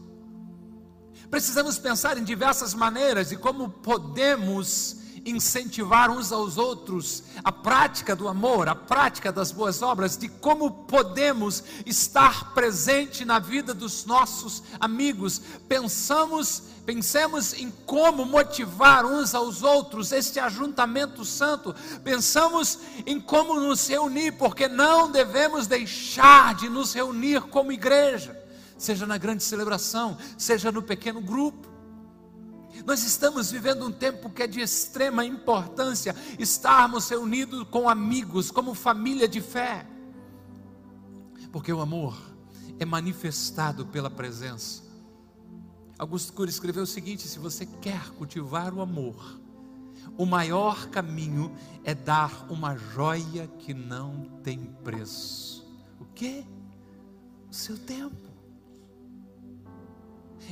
Precisamos 1.29 1.77
pensar 1.77 2.17
em 2.17 2.23
diversas 2.23 2.73
maneiras 2.73 3.29
de 3.29 3.35
como 3.35 3.69
podemos 3.69 5.00
incentivar 5.25 6.09
uns 6.09 6.31
aos 6.31 6.57
outros 6.57 7.23
a 7.43 7.51
prática 7.51 8.15
do 8.15 8.27
amor, 8.27 8.67
a 8.67 8.75
prática 8.75 9.31
das 9.31 9.51
boas 9.51 9.81
obras, 9.81 10.17
de 10.17 10.27
como 10.27 10.71
podemos 10.85 11.63
estar 11.85 12.53
presente 12.53 13.23
na 13.23 13.39
vida 13.39 13.73
dos 13.73 14.05
nossos 14.05 14.63
amigos. 14.79 15.41
Pensamos, 15.67 16.63
pensemos 16.85 17.53
em 17.53 17.71
como 17.85 18.25
motivar 18.25 19.05
uns 19.05 19.35
aos 19.35 19.63
outros 19.63 20.11
este 20.11 20.39
ajuntamento 20.39 21.23
santo. 21.23 21.75
Pensamos 22.03 22.79
em 23.05 23.19
como 23.19 23.59
nos 23.59 23.87
reunir, 23.87 24.33
porque 24.33 24.67
não 24.67 25.11
devemos 25.11 25.67
deixar 25.67 26.55
de 26.55 26.69
nos 26.69 26.93
reunir 26.93 27.41
como 27.43 27.71
igreja, 27.71 28.37
seja 28.77 29.05
na 29.05 29.17
grande 29.17 29.43
celebração, 29.43 30.17
seja 30.37 30.71
no 30.71 30.81
pequeno 30.81 31.21
grupo. 31.21 31.70
Nós 32.85 33.03
estamos 33.03 33.51
vivendo 33.51 33.85
um 33.85 33.91
tempo 33.91 34.29
que 34.29 34.43
é 34.43 34.47
de 34.47 34.59
extrema 34.59 35.25
importância 35.25 36.15
estarmos 36.39 37.09
reunidos 37.09 37.67
com 37.69 37.89
amigos, 37.89 38.51
como 38.51 38.73
família 38.73 39.27
de 39.27 39.41
fé. 39.41 39.85
Porque 41.51 41.71
o 41.71 41.81
amor 41.81 42.17
é 42.79 42.85
manifestado 42.85 43.85
pela 43.85 44.09
presença. 44.09 44.83
Augusto 45.97 46.33
Cury 46.33 46.49
escreveu 46.49 46.83
o 46.83 46.87
seguinte: 46.87 47.27
se 47.27 47.37
você 47.37 47.65
quer 47.65 48.09
cultivar 48.11 48.73
o 48.73 48.81
amor, 48.81 49.39
o 50.17 50.25
maior 50.25 50.87
caminho 50.87 51.55
é 51.83 51.93
dar 51.93 52.51
uma 52.51 52.75
joia 52.75 53.47
que 53.59 53.73
não 53.73 54.23
tem 54.43 54.59
preço. 54.83 55.67
O 55.99 56.05
que? 56.05 56.45
O 57.49 57.53
seu 57.53 57.77
tempo. 57.77 58.30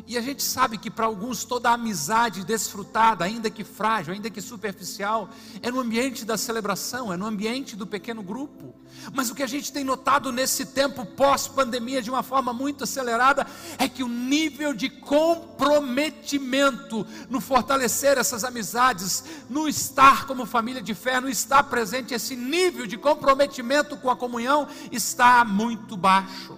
E 0.08 0.18
a 0.18 0.22
gente 0.22 0.44
sabe 0.44 0.78
que 0.78 0.90
para 0.90 1.06
alguns 1.06 1.44
toda 1.44 1.72
amizade 1.72 2.44
desfrutada, 2.44 3.26
ainda 3.26 3.50
que 3.50 3.64
frágil, 3.64 4.14
ainda 4.14 4.30
que 4.30 4.42
superficial, 4.42 5.30
é 5.62 5.72
no 5.72 5.80
ambiente 5.80 6.26
da 6.26 6.38
celebração, 6.38 7.14
é 7.14 7.18
no 7.18 7.26
ambiente 7.26 7.76
do 7.76 7.88
pequeno 7.88 8.24
grupo. 8.24 8.74
Mas 9.14 9.30
o 9.30 9.36
que 9.36 9.44
a 9.44 9.48
gente 9.48 9.72
tem 9.72 9.84
notado 9.84 10.32
nesse 10.32 10.66
tempo 10.66 11.06
pós-pandemia, 11.06 12.02
de 12.02 12.10
uma 12.10 12.24
forma 12.24 12.54
muito 12.54 12.84
acelerada, 12.84 13.46
é 13.78 13.88
que 13.88 14.04
o 14.04 14.08
nível 14.08 14.74
de 14.74 14.90
comprometimento 14.90 17.06
no 17.30 17.40
fortalecer 17.40 18.18
essas 18.18 18.44
amizades, 18.44 19.24
no 19.50 19.68
estar 19.68 20.26
como 20.26 20.46
família 20.46 20.82
de 20.82 20.94
fé, 20.94 21.22
no 21.22 21.30
estar 21.30 21.64
presente, 21.64 22.14
esse 22.14 22.36
nível 22.36 22.86
de 22.86 22.98
comprometimento 22.98 23.96
com 23.98 24.10
a 24.10 24.16
comunhão 24.16 24.68
está 24.92 25.46
muito 25.46 25.96
baixo. 25.96 26.58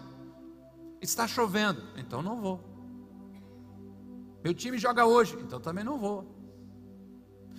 Está 1.02 1.28
chovendo, 1.28 1.82
então 1.98 2.22
não 2.22 2.40
vou. 2.40 2.71
Meu 4.44 4.54
time 4.54 4.78
joga 4.78 5.06
hoje, 5.06 5.38
então 5.40 5.60
também 5.60 5.84
não 5.84 6.00
vou. 6.00 6.26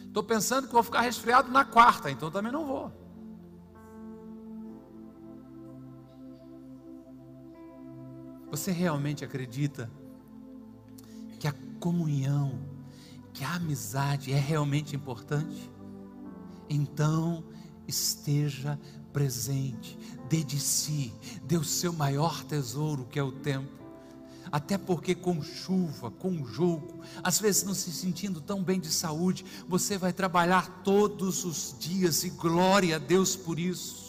Estou 0.04 0.22
pensando 0.22 0.66
que 0.66 0.72
vou 0.72 0.82
ficar 0.82 1.00
resfriado 1.00 1.50
na 1.50 1.64
quarta, 1.64 2.10
então 2.10 2.30
também 2.30 2.52
não 2.52 2.66
vou. 2.66 2.92
Você 8.50 8.70
realmente 8.70 9.24
acredita 9.24 9.90
que 11.38 11.48
a 11.48 11.54
comunhão, 11.80 12.58
que 13.32 13.44
a 13.44 13.54
amizade 13.54 14.32
é 14.32 14.38
realmente 14.38 14.94
importante? 14.94 15.70
Então, 16.68 17.44
esteja 17.88 18.78
presente, 19.12 19.98
dê 20.28 20.42
de 20.44 20.60
si, 20.60 21.14
dê 21.44 21.56
o 21.56 21.64
seu 21.64 21.92
maior 21.92 22.44
tesouro, 22.44 23.06
que 23.06 23.18
é 23.18 23.22
o 23.22 23.32
tempo 23.32 23.81
até 24.52 24.76
porque 24.76 25.14
com 25.14 25.42
chuva, 25.42 26.10
com 26.10 26.44
jogo, 26.44 27.02
às 27.24 27.40
vezes 27.40 27.64
não 27.64 27.72
se 27.72 27.90
sentindo 27.90 28.38
tão 28.38 28.62
bem 28.62 28.78
de 28.78 28.92
saúde, 28.92 29.46
você 29.66 29.96
vai 29.96 30.12
trabalhar 30.12 30.82
todos 30.84 31.46
os 31.46 31.74
dias 31.80 32.22
e 32.22 32.28
glória 32.28 32.96
a 32.96 32.98
Deus 32.98 33.34
por 33.34 33.58
isso. 33.58 34.02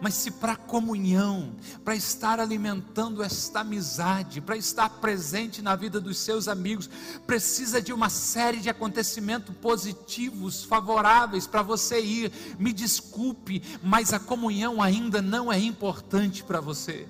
Mas 0.00 0.14
se 0.14 0.30
para 0.30 0.54
comunhão, 0.54 1.56
para 1.82 1.96
estar 1.96 2.38
alimentando 2.38 3.22
esta 3.22 3.60
amizade, 3.60 4.40
para 4.40 4.56
estar 4.56 4.88
presente 4.88 5.60
na 5.62 5.74
vida 5.74 6.00
dos 6.00 6.18
seus 6.18 6.46
amigos, 6.46 6.88
precisa 7.26 7.82
de 7.82 7.92
uma 7.92 8.08
série 8.08 8.58
de 8.58 8.68
acontecimentos 8.68 9.56
positivos, 9.56 10.62
favoráveis 10.62 11.46
para 11.46 11.62
você 11.62 12.00
ir. 12.00 12.30
Me 12.58 12.72
desculpe, 12.72 13.62
mas 13.82 14.12
a 14.12 14.20
comunhão 14.20 14.80
ainda 14.80 15.20
não 15.20 15.50
é 15.50 15.58
importante 15.58 16.44
para 16.44 16.60
você. 16.60 17.08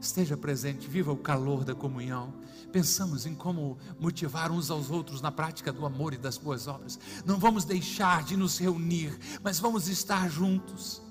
Esteja 0.00 0.36
presente, 0.36 0.86
viva 0.86 1.12
o 1.12 1.16
calor 1.16 1.64
da 1.64 1.74
comunhão. 1.74 2.34
Pensamos 2.70 3.24
em 3.24 3.34
como 3.34 3.78
motivar 3.98 4.50
uns 4.50 4.70
aos 4.70 4.90
outros 4.90 5.20
na 5.20 5.32
prática 5.32 5.72
do 5.72 5.86
amor 5.86 6.12
e 6.12 6.18
das 6.18 6.36
boas 6.36 6.66
obras. 6.66 6.98
Não 7.24 7.38
vamos 7.38 7.64
deixar 7.64 8.22
de 8.22 8.36
nos 8.36 8.58
reunir, 8.58 9.18
mas 9.42 9.58
vamos 9.58 9.88
estar 9.88 10.28
juntos. 10.30 11.02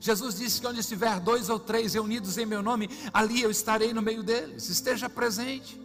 Jesus 0.00 0.36
disse 0.36 0.60
que 0.60 0.66
onde 0.66 0.80
estiver 0.80 1.18
dois 1.20 1.48
ou 1.48 1.58
três 1.58 1.94
reunidos 1.94 2.38
em 2.38 2.46
meu 2.46 2.62
nome, 2.62 2.88
ali 3.12 3.42
eu 3.42 3.50
estarei 3.50 3.92
no 3.92 4.00
meio 4.00 4.22
deles. 4.22 4.68
Esteja 4.68 5.10
presente, 5.10 5.80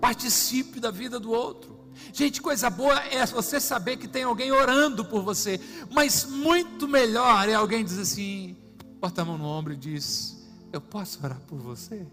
participe 0.00 0.78
da 0.78 0.90
vida 0.90 1.18
do 1.18 1.30
outro. 1.30 1.80
Gente, 2.12 2.40
coisa 2.40 2.70
boa 2.70 2.98
é 3.04 3.24
você 3.26 3.60
saber 3.60 3.96
que 3.96 4.08
tem 4.08 4.22
alguém 4.22 4.52
orando 4.52 5.04
por 5.04 5.22
você, 5.22 5.60
mas 5.90 6.24
muito 6.24 6.86
melhor 6.86 7.48
é 7.48 7.54
alguém 7.54 7.84
dizer 7.84 8.02
assim: 8.02 8.56
bota 9.00 9.22
a 9.22 9.24
mão 9.24 9.36
no 9.36 9.44
ombro 9.44 9.72
e 9.72 9.76
diz: 9.76 10.39
eu 10.72 10.80
posso 10.80 11.24
orar 11.24 11.40
por 11.40 11.58
você? 11.58 12.06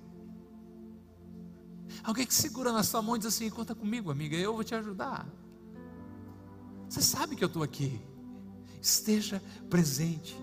Alguém 2.04 2.26
que 2.26 2.34
segura 2.34 2.72
na 2.72 2.84
sua 2.84 3.02
mão 3.02 3.16
e 3.16 3.20
diz 3.20 3.28
assim: 3.28 3.50
Conta 3.50 3.76
comigo, 3.76 4.12
amiga, 4.12 4.36
eu 4.36 4.54
vou 4.54 4.64
te 4.64 4.76
ajudar. 4.76 5.28
Você 6.90 7.02
sabe 7.02 7.36
que 7.36 7.44
eu 7.44 7.48
estou 7.48 7.64
aqui. 7.64 8.00
Esteja 8.82 9.42
presente. 9.70 10.40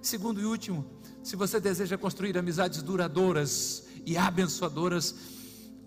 Segundo 0.00 0.40
e 0.40 0.44
último, 0.44 0.84
se 1.22 1.34
você 1.34 1.58
deseja 1.58 1.96
construir 1.96 2.36
amizades 2.36 2.82
duradouras 2.82 3.84
e 4.04 4.16
abençoadoras, 4.16 5.14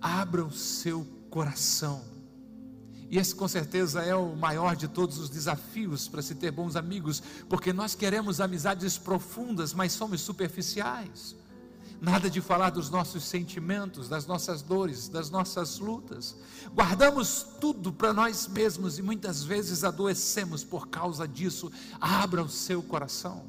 abra 0.01 0.43
o 0.43 0.51
seu 0.51 1.05
coração. 1.29 2.03
E 3.09 3.17
esse 3.17 3.33
com 3.33 3.47
certeza 3.47 4.01
é 4.01 4.15
o 4.15 4.35
maior 4.35 4.75
de 4.75 4.87
todos 4.87 5.17
os 5.17 5.29
desafios 5.29 6.09
para 6.09 6.21
se 6.21 6.35
ter 6.35 6.51
bons 6.51 6.75
amigos, 6.75 7.23
porque 7.47 7.71
nós 7.71 7.95
queremos 7.95 8.41
amizades 8.41 8.97
profundas, 8.97 9.73
mas 9.73 9.93
somos 9.93 10.19
superficiais 10.19 11.35
nada 11.99 12.29
de 12.29 12.41
falar 12.41 12.69
dos 12.69 12.89
nossos 12.89 13.23
sentimentos, 13.23 14.07
das 14.07 14.25
nossas 14.25 14.61
dores, 14.61 15.09
das 15.09 15.29
nossas 15.29 15.79
lutas. 15.79 16.35
Guardamos 16.73 17.45
tudo 17.59 17.91
para 17.91 18.13
nós 18.13 18.47
mesmos 18.47 18.99
e 18.99 19.01
muitas 19.01 19.43
vezes 19.43 19.83
adoecemos 19.83 20.63
por 20.63 20.87
causa 20.87 21.27
disso. 21.27 21.71
Abra 21.99 22.43
o 22.43 22.49
seu 22.49 22.83
coração. 22.83 23.45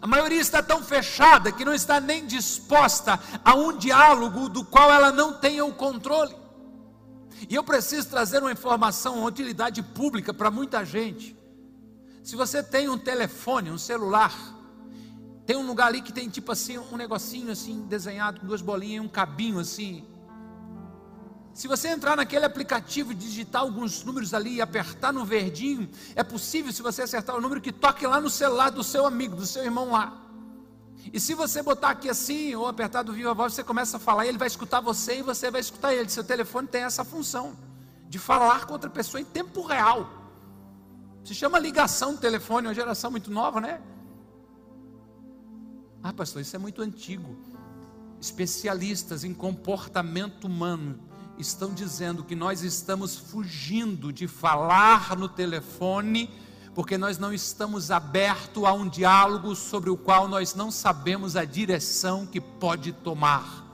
A 0.00 0.06
maioria 0.06 0.40
está 0.40 0.62
tão 0.62 0.82
fechada 0.82 1.50
que 1.50 1.64
não 1.64 1.74
está 1.74 2.00
nem 2.00 2.26
disposta 2.26 3.18
a 3.44 3.54
um 3.54 3.76
diálogo 3.76 4.48
do 4.48 4.64
qual 4.64 4.90
ela 4.90 5.10
não 5.10 5.32
tenha 5.32 5.64
o 5.64 5.74
controle. 5.74 6.34
E 7.48 7.54
eu 7.54 7.64
preciso 7.64 8.08
trazer 8.08 8.40
uma 8.40 8.52
informação, 8.52 9.18
uma 9.18 9.26
utilidade 9.26 9.82
pública 9.82 10.32
para 10.32 10.50
muita 10.50 10.84
gente. 10.84 11.36
Se 12.22 12.36
você 12.36 12.62
tem 12.62 12.88
um 12.88 12.98
telefone, 12.98 13.70
um 13.70 13.78
celular, 13.78 14.34
tem 15.46 15.56
um 15.56 15.66
lugar 15.66 15.88
ali 15.88 16.00
que 16.00 16.12
tem 16.12 16.28
tipo 16.28 16.52
assim, 16.52 16.78
um 16.78 16.96
negocinho 16.96 17.50
assim, 17.50 17.82
desenhado 17.86 18.40
com 18.40 18.46
duas 18.46 18.62
bolinhas 18.62 19.02
e 19.02 19.06
um 19.06 19.08
cabinho 19.08 19.58
assim. 19.58 20.04
Se 21.52 21.66
você 21.66 21.88
entrar 21.88 22.16
naquele 22.16 22.44
aplicativo 22.44 23.12
e 23.12 23.14
digitar 23.14 23.62
alguns 23.62 24.04
números 24.04 24.32
ali 24.32 24.56
e 24.56 24.60
apertar 24.60 25.12
no 25.12 25.24
verdinho, 25.24 25.90
é 26.14 26.22
possível, 26.22 26.72
se 26.72 26.80
você 26.80 27.02
acertar 27.02 27.36
o 27.36 27.40
número, 27.40 27.60
que 27.60 27.72
toque 27.72 28.06
lá 28.06 28.20
no 28.20 28.30
celular 28.30 28.70
do 28.70 28.84
seu 28.84 29.04
amigo, 29.04 29.36
do 29.36 29.44
seu 29.44 29.64
irmão 29.64 29.90
lá. 29.90 30.16
E 31.12 31.18
se 31.18 31.34
você 31.34 31.62
botar 31.62 31.90
aqui 31.90 32.08
assim, 32.08 32.54
ou 32.54 32.66
apertar 32.66 33.02
do 33.02 33.12
viva 33.12 33.34
voz, 33.34 33.54
você 33.54 33.64
começa 33.64 33.96
a 33.96 34.00
falar, 34.00 34.26
ele 34.26 34.38
vai 34.38 34.46
escutar 34.46 34.80
você 34.80 35.18
e 35.18 35.22
você 35.22 35.50
vai 35.50 35.60
escutar 35.60 35.92
ele. 35.92 36.08
Seu 36.08 36.22
telefone 36.22 36.68
tem 36.68 36.84
essa 36.84 37.04
função 37.04 37.56
de 38.08 38.18
falar 38.18 38.66
com 38.66 38.74
outra 38.74 38.90
pessoa 38.90 39.20
em 39.20 39.24
tempo 39.24 39.62
real. 39.62 40.08
Se 41.24 41.34
chama 41.34 41.58
ligação 41.58 42.14
de 42.14 42.20
telefone, 42.20 42.66
é 42.66 42.68
uma 42.68 42.74
geração 42.74 43.10
muito 43.10 43.30
nova, 43.30 43.60
né? 43.60 43.80
Ah, 46.02 46.12
pastor, 46.12 46.40
isso 46.42 46.56
é 46.56 46.58
muito 46.58 46.82
antigo. 46.82 47.36
Especialistas 48.20 49.24
em 49.24 49.34
comportamento 49.34 50.44
humano 50.44 50.98
estão 51.38 51.72
dizendo 51.72 52.24
que 52.24 52.34
nós 52.34 52.62
estamos 52.62 53.16
fugindo 53.16 54.12
de 54.12 54.26
falar 54.28 55.16
no 55.16 55.28
telefone 55.28 56.30
porque 56.74 56.96
nós 56.96 57.18
não 57.18 57.32
estamos 57.32 57.90
abertos 57.90 58.64
a 58.64 58.72
um 58.72 58.88
diálogo 58.88 59.54
sobre 59.54 59.90
o 59.90 59.96
qual 59.96 60.28
nós 60.28 60.54
não 60.54 60.70
sabemos 60.70 61.36
a 61.36 61.44
direção 61.44 62.26
que 62.26 62.40
pode 62.40 62.92
tomar. 62.92 63.66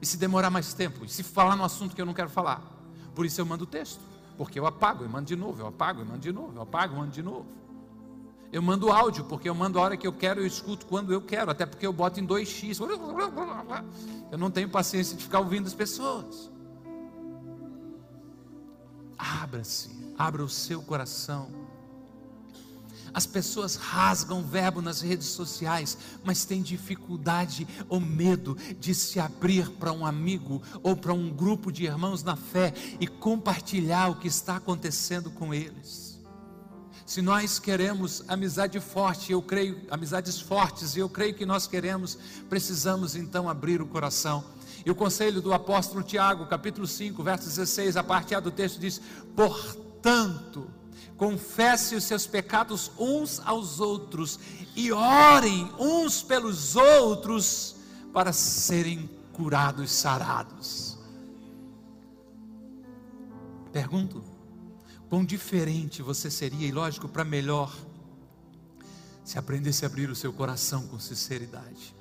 E 0.00 0.06
se 0.06 0.16
demorar 0.16 0.50
mais 0.50 0.72
tempo, 0.74 1.04
e 1.04 1.08
se 1.08 1.22
falar 1.22 1.56
no 1.56 1.64
assunto 1.64 1.94
que 1.94 2.00
eu 2.00 2.06
não 2.06 2.14
quero 2.14 2.30
falar, 2.30 2.62
por 3.14 3.26
isso 3.26 3.40
eu 3.40 3.46
mando 3.46 3.64
o 3.64 3.66
texto, 3.66 4.00
porque 4.36 4.58
eu 4.58 4.66
apago 4.66 5.04
e 5.04 5.08
mando 5.08 5.26
de 5.26 5.36
novo, 5.36 5.60
eu 5.60 5.66
apago 5.66 6.00
e 6.00 6.04
mando 6.04 6.20
de 6.20 6.32
novo, 6.32 6.56
eu 6.56 6.62
apago 6.62 6.94
e 6.94 6.98
mando 6.98 7.10
de 7.10 7.22
novo. 7.22 7.46
Eu 8.52 8.60
mando 8.60 8.90
áudio, 8.90 9.24
porque 9.24 9.48
eu 9.48 9.54
mando 9.54 9.78
a 9.78 9.82
hora 9.82 9.96
que 9.96 10.06
eu 10.06 10.12
quero, 10.12 10.40
eu 10.40 10.46
escuto 10.46 10.84
quando 10.86 11.12
eu 11.12 11.22
quero, 11.22 11.50
até 11.50 11.64
porque 11.64 11.86
eu 11.86 11.92
boto 11.92 12.18
em 12.18 12.26
2x. 12.26 12.80
Eu 14.30 14.38
não 14.38 14.50
tenho 14.50 14.68
paciência 14.68 15.16
de 15.16 15.22
ficar 15.22 15.38
ouvindo 15.38 15.66
as 15.66 15.74
pessoas. 15.74 16.50
Abra-se, 19.16 19.90
abra 20.18 20.42
o 20.42 20.48
seu 20.48 20.82
coração. 20.82 21.48
As 23.12 23.26
pessoas 23.26 23.76
rasgam 23.76 24.42
verbo 24.42 24.80
nas 24.80 25.00
redes 25.00 25.26
sociais, 25.28 25.98
mas 26.24 26.44
têm 26.44 26.62
dificuldade 26.62 27.66
ou 27.88 28.00
medo 28.00 28.56
de 28.78 28.94
se 28.94 29.18
abrir 29.18 29.68
para 29.72 29.92
um 29.92 30.06
amigo 30.06 30.62
ou 30.82 30.96
para 30.96 31.12
um 31.12 31.28
grupo 31.30 31.72
de 31.72 31.84
irmãos 31.84 32.22
na 32.22 32.36
fé 32.36 32.72
e 32.98 33.06
compartilhar 33.06 34.10
o 34.10 34.16
que 34.16 34.28
está 34.28 34.56
acontecendo 34.56 35.30
com 35.30 35.52
eles. 35.52 36.09
Se 37.10 37.20
nós 37.20 37.58
queremos 37.58 38.22
amizade 38.28 38.78
forte, 38.78 39.32
eu 39.32 39.42
creio, 39.42 39.80
amizades 39.90 40.40
fortes, 40.40 40.94
e 40.94 41.00
eu 41.00 41.08
creio 41.08 41.34
que 41.34 41.44
nós 41.44 41.66
queremos, 41.66 42.16
precisamos 42.48 43.16
então 43.16 43.48
abrir 43.48 43.82
o 43.82 43.86
coração. 43.88 44.44
E 44.86 44.92
o 44.92 44.94
conselho 44.94 45.42
do 45.42 45.52
apóstolo 45.52 46.04
Tiago, 46.04 46.46
capítulo 46.46 46.86
5, 46.86 47.20
verso 47.20 47.48
16, 47.48 47.96
a 47.96 48.04
parte 48.04 48.32
A 48.32 48.38
do 48.38 48.52
texto 48.52 48.78
diz: 48.78 49.00
Portanto, 49.34 50.70
confesse 51.16 51.96
os 51.96 52.04
seus 52.04 52.28
pecados 52.28 52.92
uns 52.96 53.40
aos 53.44 53.80
outros 53.80 54.38
e 54.76 54.92
orem 54.92 55.68
uns 55.80 56.22
pelos 56.22 56.76
outros 56.76 57.74
para 58.12 58.32
serem 58.32 59.10
curados, 59.32 59.90
sarados. 59.90 60.96
Pergunto: 63.72 64.29
quão 65.10 65.24
diferente 65.24 66.00
você 66.00 66.30
seria, 66.30 66.66
e 66.68 66.72
lógico, 66.72 67.08
para 67.08 67.24
melhor, 67.24 67.76
se 69.24 69.38
aprendesse 69.38 69.84
a 69.84 69.88
abrir 69.88 70.08
o 70.08 70.14
seu 70.14 70.32
coração 70.32 70.86
com 70.86 70.98
sinceridade. 71.00 71.94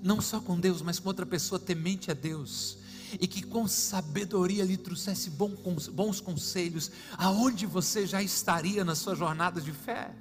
Não 0.00 0.20
só 0.20 0.40
com 0.40 0.58
Deus, 0.58 0.80
mas 0.80 0.98
com 0.98 1.08
outra 1.08 1.26
pessoa 1.26 1.58
temente 1.58 2.08
a 2.10 2.14
Deus, 2.14 2.78
e 3.20 3.26
que 3.26 3.42
com 3.42 3.66
sabedoria 3.66 4.64
lhe 4.64 4.76
trouxesse 4.76 5.28
bons 5.30 6.20
conselhos, 6.20 6.92
aonde 7.18 7.66
você 7.66 8.06
já 8.06 8.22
estaria 8.22 8.84
na 8.84 8.94
sua 8.94 9.16
jornada 9.16 9.60
de 9.60 9.72
fé. 9.72 10.14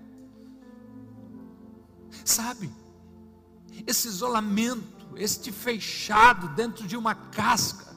Sabe, 2.25 2.71
esse 3.85 4.07
isolamento, 4.07 5.15
este 5.15 5.51
fechado 5.51 6.49
dentro 6.55 6.87
de 6.87 6.97
uma 6.97 7.13
casca, 7.13 7.88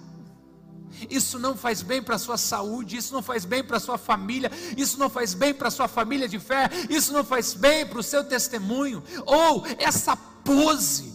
isso 1.10 1.38
não 1.38 1.56
faz 1.56 1.82
bem 1.82 2.02
para 2.02 2.16
a 2.16 2.18
sua 2.18 2.36
saúde, 2.36 2.96
isso 2.96 3.12
não 3.12 3.22
faz 3.22 3.44
bem 3.44 3.62
para 3.62 3.76
a 3.76 3.80
sua 3.80 3.98
família, 3.98 4.50
isso 4.76 4.98
não 4.98 5.08
faz 5.08 5.34
bem 5.34 5.54
para 5.54 5.68
a 5.68 5.70
sua 5.70 5.88
família 5.88 6.28
de 6.28 6.38
fé, 6.38 6.68
isso 6.88 7.12
não 7.12 7.24
faz 7.24 7.54
bem 7.54 7.86
para 7.86 7.98
o 7.98 8.02
seu 8.02 8.24
testemunho, 8.24 9.02
ou 9.26 9.64
essa 9.78 10.16
pose 10.16 11.12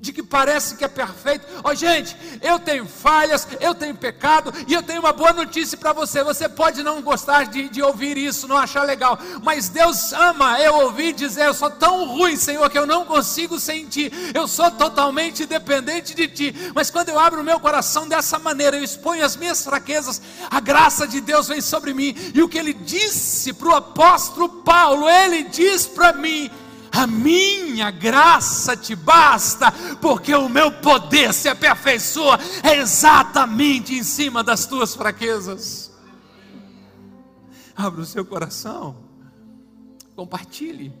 de 0.00 0.12
que 0.12 0.22
parece 0.22 0.76
que 0.76 0.84
é 0.84 0.88
perfeito. 0.88 1.46
Ó, 1.62 1.70
oh, 1.70 1.74
gente, 1.74 2.16
eu 2.40 2.58
tenho 2.58 2.86
falhas, 2.86 3.46
eu 3.60 3.74
tenho 3.74 3.94
pecado, 3.94 4.52
e 4.66 4.72
eu 4.72 4.82
tenho 4.82 5.00
uma 5.00 5.12
boa 5.12 5.32
notícia 5.32 5.76
para 5.76 5.92
você. 5.92 6.24
Você 6.24 6.48
pode 6.48 6.82
não 6.82 7.02
gostar 7.02 7.44
de, 7.44 7.68
de, 7.68 7.82
ouvir 7.82 8.16
isso, 8.16 8.48
não 8.48 8.56
achar 8.56 8.82
legal, 8.84 9.18
mas 9.42 9.68
Deus 9.68 10.12
ama 10.12 10.58
eu 10.60 10.74
ouvir 10.76 11.12
dizer: 11.12 11.46
Eu 11.46 11.54
sou 11.54 11.70
tão 11.70 12.06
ruim, 12.06 12.36
Senhor, 12.36 12.68
que 12.70 12.78
eu 12.78 12.86
não 12.86 13.04
consigo 13.04 13.60
sentir, 13.60 14.10
eu 14.34 14.48
sou 14.48 14.70
totalmente 14.70 15.44
dependente 15.44 16.14
de 16.14 16.26
Ti. 16.28 16.54
Mas 16.74 16.90
quando 16.90 17.10
eu 17.10 17.18
abro 17.18 17.42
o 17.42 17.44
meu 17.44 17.60
coração 17.60 18.08
dessa 18.08 18.38
maneira, 18.38 18.78
eu 18.78 18.84
exponho 18.84 19.24
as 19.24 19.36
minhas 19.36 19.62
fraquezas, 19.62 20.22
a 20.50 20.60
graça 20.60 21.06
de 21.06 21.20
Deus 21.20 21.48
vem 21.48 21.60
sobre 21.60 21.92
mim, 21.92 22.14
e 22.34 22.42
o 22.42 22.48
que 22.48 22.58
ele 22.58 22.72
disse 22.72 23.52
para 23.52 23.68
o 23.68 23.76
apóstolo 23.76 24.48
Paulo, 24.48 25.08
ele 25.08 25.42
diz 25.44 25.86
para 25.86 26.12
mim 26.14 26.50
a 26.92 27.06
minha 27.06 27.90
graça 27.90 28.76
te 28.76 28.94
basta, 28.94 29.72
porque 30.00 30.34
o 30.34 30.48
meu 30.48 30.72
poder 30.72 31.32
se 31.32 31.48
aperfeiçoa 31.48 32.38
exatamente 32.76 33.94
em 33.94 34.02
cima 34.02 34.42
das 34.42 34.66
tuas 34.66 34.94
fraquezas. 34.94 35.90
Abra 37.76 38.00
o 38.00 38.06
seu 38.06 38.24
coração, 38.24 38.96
compartilhe 40.14 40.92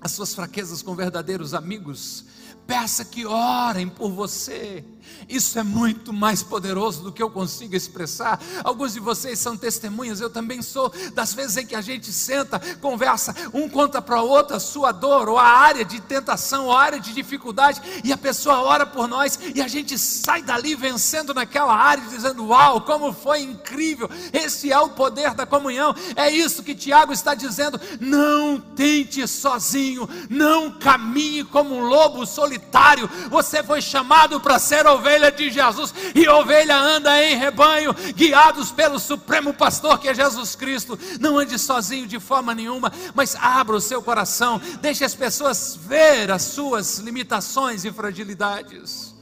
as 0.00 0.12
suas 0.12 0.34
fraquezas 0.34 0.82
com 0.82 0.94
verdadeiros 0.94 1.54
amigos, 1.54 2.24
peça 2.66 3.04
que 3.04 3.24
orem 3.26 3.88
por 3.88 4.10
você. 4.10 4.84
Isso 5.28 5.58
é 5.58 5.62
muito 5.62 6.12
mais 6.12 6.42
poderoso 6.42 7.02
do 7.02 7.12
que 7.12 7.22
eu 7.22 7.30
consigo 7.30 7.74
expressar. 7.74 8.40
Alguns 8.64 8.92
de 8.92 9.00
vocês 9.00 9.38
são 9.38 9.56
testemunhas, 9.56 10.20
eu 10.20 10.30
também 10.30 10.62
sou, 10.62 10.92
das 11.14 11.32
vezes 11.32 11.56
em 11.56 11.66
que 11.66 11.74
a 11.74 11.80
gente 11.80 12.12
senta, 12.12 12.60
conversa, 12.80 13.34
um 13.52 13.68
conta 13.68 14.00
para 14.00 14.22
o 14.22 14.28
outro 14.28 14.56
a 14.56 14.60
sua 14.60 14.92
dor, 14.92 15.28
ou 15.28 15.38
a 15.38 15.46
área 15.46 15.84
de 15.84 16.00
tentação, 16.00 16.66
ou 16.66 16.72
a 16.72 16.80
área 16.80 17.00
de 17.00 17.12
dificuldade, 17.12 17.80
e 18.04 18.12
a 18.12 18.16
pessoa 18.16 18.60
ora 18.62 18.86
por 18.86 19.08
nós, 19.08 19.38
e 19.54 19.60
a 19.60 19.68
gente 19.68 19.98
sai 19.98 20.42
dali 20.42 20.74
vencendo 20.74 21.34
naquela 21.34 21.74
área, 21.74 22.04
dizendo: 22.04 22.46
Uau, 22.46 22.82
como 22.82 23.12
foi 23.12 23.40
incrível! 23.40 24.08
Esse 24.32 24.72
é 24.72 24.78
o 24.78 24.90
poder 24.90 25.34
da 25.34 25.46
comunhão. 25.46 25.94
É 26.16 26.30
isso 26.30 26.62
que 26.62 26.74
Tiago 26.74 27.12
está 27.12 27.34
dizendo. 27.34 27.80
Não 28.00 28.60
tente 28.60 29.26
sozinho, 29.26 30.08
não 30.28 30.70
caminhe 30.70 31.44
como 31.44 31.74
um 31.74 31.84
lobo 31.84 32.26
solitário. 32.26 33.08
Você 33.30 33.62
foi 33.62 33.80
chamado 33.80 34.40
para 34.40 34.58
ser 34.58 34.86
ovelha 34.92 35.30
de 35.30 35.50
Jesus, 35.50 35.94
e 36.14 36.28
ovelha 36.28 36.76
anda 36.76 37.22
em 37.22 37.36
rebanho, 37.36 37.94
guiados 38.14 38.70
pelo 38.70 38.98
supremo 38.98 39.54
pastor 39.54 39.98
que 39.98 40.08
é 40.08 40.14
Jesus 40.14 40.54
Cristo. 40.54 40.98
Não 41.20 41.38
ande 41.38 41.58
sozinho 41.58 42.06
de 42.06 42.20
forma 42.20 42.54
nenhuma, 42.54 42.92
mas 43.14 43.34
abra 43.36 43.76
o 43.76 43.80
seu 43.80 44.02
coração, 44.02 44.60
deixe 44.80 45.04
as 45.04 45.14
pessoas 45.14 45.76
ver 45.76 46.30
as 46.30 46.42
suas 46.42 46.98
limitações 46.98 47.84
e 47.84 47.92
fragilidades. 47.92 49.14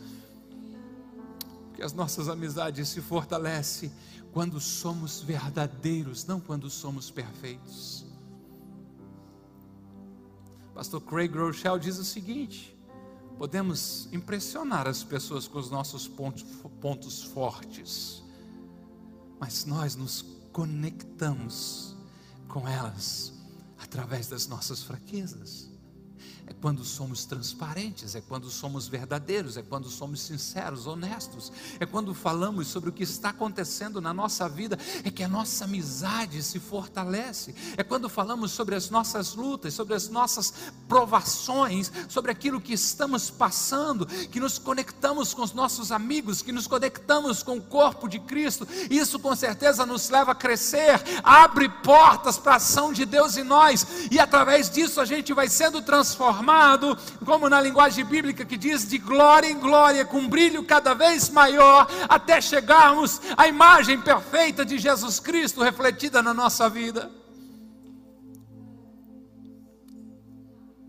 Que 1.75 1.83
as 1.83 1.93
nossas 1.93 2.29
amizades 2.29 2.89
se 2.89 3.01
fortalecem 3.01 3.93
quando 4.33 4.61
somos 4.61 5.21
verdadeiros, 5.21 6.25
não 6.25 6.41
quando 6.41 6.71
somos 6.71 7.11
perfeitos. 7.11 8.05
Pastor 10.75 11.01
Craig 11.01 11.37
Rochelle 11.37 11.79
diz 11.79 11.99
o 11.99 12.05
seguinte: 12.05 12.77
podemos 13.41 14.07
impressionar 14.13 14.87
as 14.87 15.03
pessoas 15.03 15.49
com 15.49 15.59
os 15.59 15.71
nossos 15.71 16.07
pontos, 16.07 16.45
pontos 16.79 17.23
fortes, 17.23 18.23
mas 19.39 19.65
nós 19.65 19.97
nos 19.97 20.23
conectamos 20.53 21.97
com 22.47 22.69
elas 22.69 23.33
através 23.79 24.29
das 24.29 24.47
nossas 24.47 24.83
fraquezas 24.83 25.70
quando 26.61 26.85
somos 26.85 27.25
transparentes, 27.25 28.15
é 28.15 28.21
quando 28.21 28.51
somos 28.51 28.87
verdadeiros, 28.87 29.57
é 29.57 29.63
quando 29.63 29.89
somos 29.89 30.21
sinceros, 30.21 30.87
honestos, 30.87 31.51
é 31.79 31.87
quando 31.87 32.15
falamos 32.15 32.69
sobre 32.69 32.91
o 32.91 32.93
que 32.93 33.03
está 33.03 33.31
acontecendo 33.31 34.01
na 34.01 34.13
nossa 34.13 34.49
vida, 34.49 34.79
é 35.03 35.11
que 35.11 35.23
a 35.23 35.29
nossa 35.29 35.65
amizade 35.65 36.43
se 36.43 36.61
fortalece, 36.61 37.55
é 37.77 37.83
quando 37.83 38.09
falamos 38.09 38.51
sobre 38.53 38.75
as 38.75 38.91
nossas 38.91 39.35
lutas, 39.35 39.73
sobre 39.73 39.95
as 39.95 40.09
nossas 40.09 40.53
provações, 40.87 41.91
sobre 42.09 42.31
aquilo 42.31 42.61
que 42.61 42.75
estamos 42.75 43.31
passando, 43.31 44.07
que 44.07 44.39
nos 44.39 44.59
conectamos 44.59 45.33
com 45.33 45.43
os 45.43 45.55
nossos 45.55 45.91
amigos, 45.91 46.43
que 46.43 46.53
nos 46.53 46.67
conectamos 46.67 47.43
com 47.43 47.57
o 47.57 47.63
corpo 47.63 48.07
de 48.07 48.19
Cristo, 48.19 48.69
isso 48.91 49.19
com 49.19 49.35
certeza 49.35 49.87
nos 49.87 50.11
leva 50.11 50.33
a 50.33 50.35
crescer, 50.35 51.01
abre 51.23 51.69
portas 51.69 52.37
para 52.37 52.53
a 52.53 52.57
ação 52.57 52.93
de 52.93 53.07
Deus 53.07 53.39
em 53.39 53.45
nós, 53.45 53.87
e 54.11 54.19
através 54.19 54.69
disso 54.69 55.01
a 55.01 55.07
gente 55.07 55.33
vai 55.33 55.49
sendo 55.49 55.81
transformado 55.81 56.50
como 57.25 57.49
na 57.49 57.61
linguagem 57.61 58.05
bíblica 58.05 58.45
que 58.45 58.57
diz, 58.57 58.89
de 58.89 58.99
glória 58.99 59.49
em 59.49 59.59
glória, 59.59 60.05
com 60.05 60.29
brilho 60.29 60.65
cada 60.65 60.95
vez 60.95 61.29
maior, 61.31 61.89
até 62.09 62.41
chegarmos 62.41 63.21
à 63.37 63.47
imagem 63.47 64.01
perfeita 64.01 64.65
de 64.65 64.79
Jesus 64.79 65.21
Cristo 65.21 65.63
refletida 65.63 66.23
na 66.23 66.35
nossa 66.35 66.69
vida. 66.69 67.11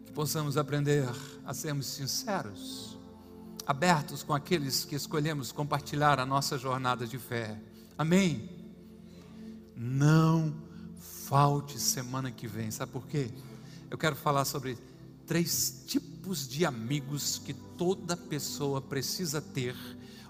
Que 0.05 0.11
possamos 0.11 0.57
aprender 0.57 1.07
a 1.45 1.53
sermos 1.53 1.85
sinceros, 1.87 2.97
abertos 3.65 4.23
com 4.23 4.33
aqueles 4.33 4.85
que 4.85 4.95
escolhemos 4.95 5.51
compartilhar 5.51 6.19
a 6.19 6.25
nossa 6.25 6.57
jornada 6.57 7.05
de 7.05 7.17
fé. 7.17 7.59
Amém? 7.97 8.49
Não 9.75 10.53
falte 11.31 11.79
semana 11.79 12.29
que 12.29 12.47
vem, 12.47 12.69
sabe 12.71 12.91
por 12.91 13.07
quê? 13.07 13.31
Eu 13.89 13.97
quero 13.97 14.15
falar 14.15 14.45
sobre 14.45 14.77
três 15.31 15.85
tipos 15.87 16.45
de 16.45 16.65
amigos 16.65 17.39
que 17.39 17.53
toda 17.53 18.17
pessoa 18.17 18.81
precisa 18.81 19.41
ter, 19.41 19.73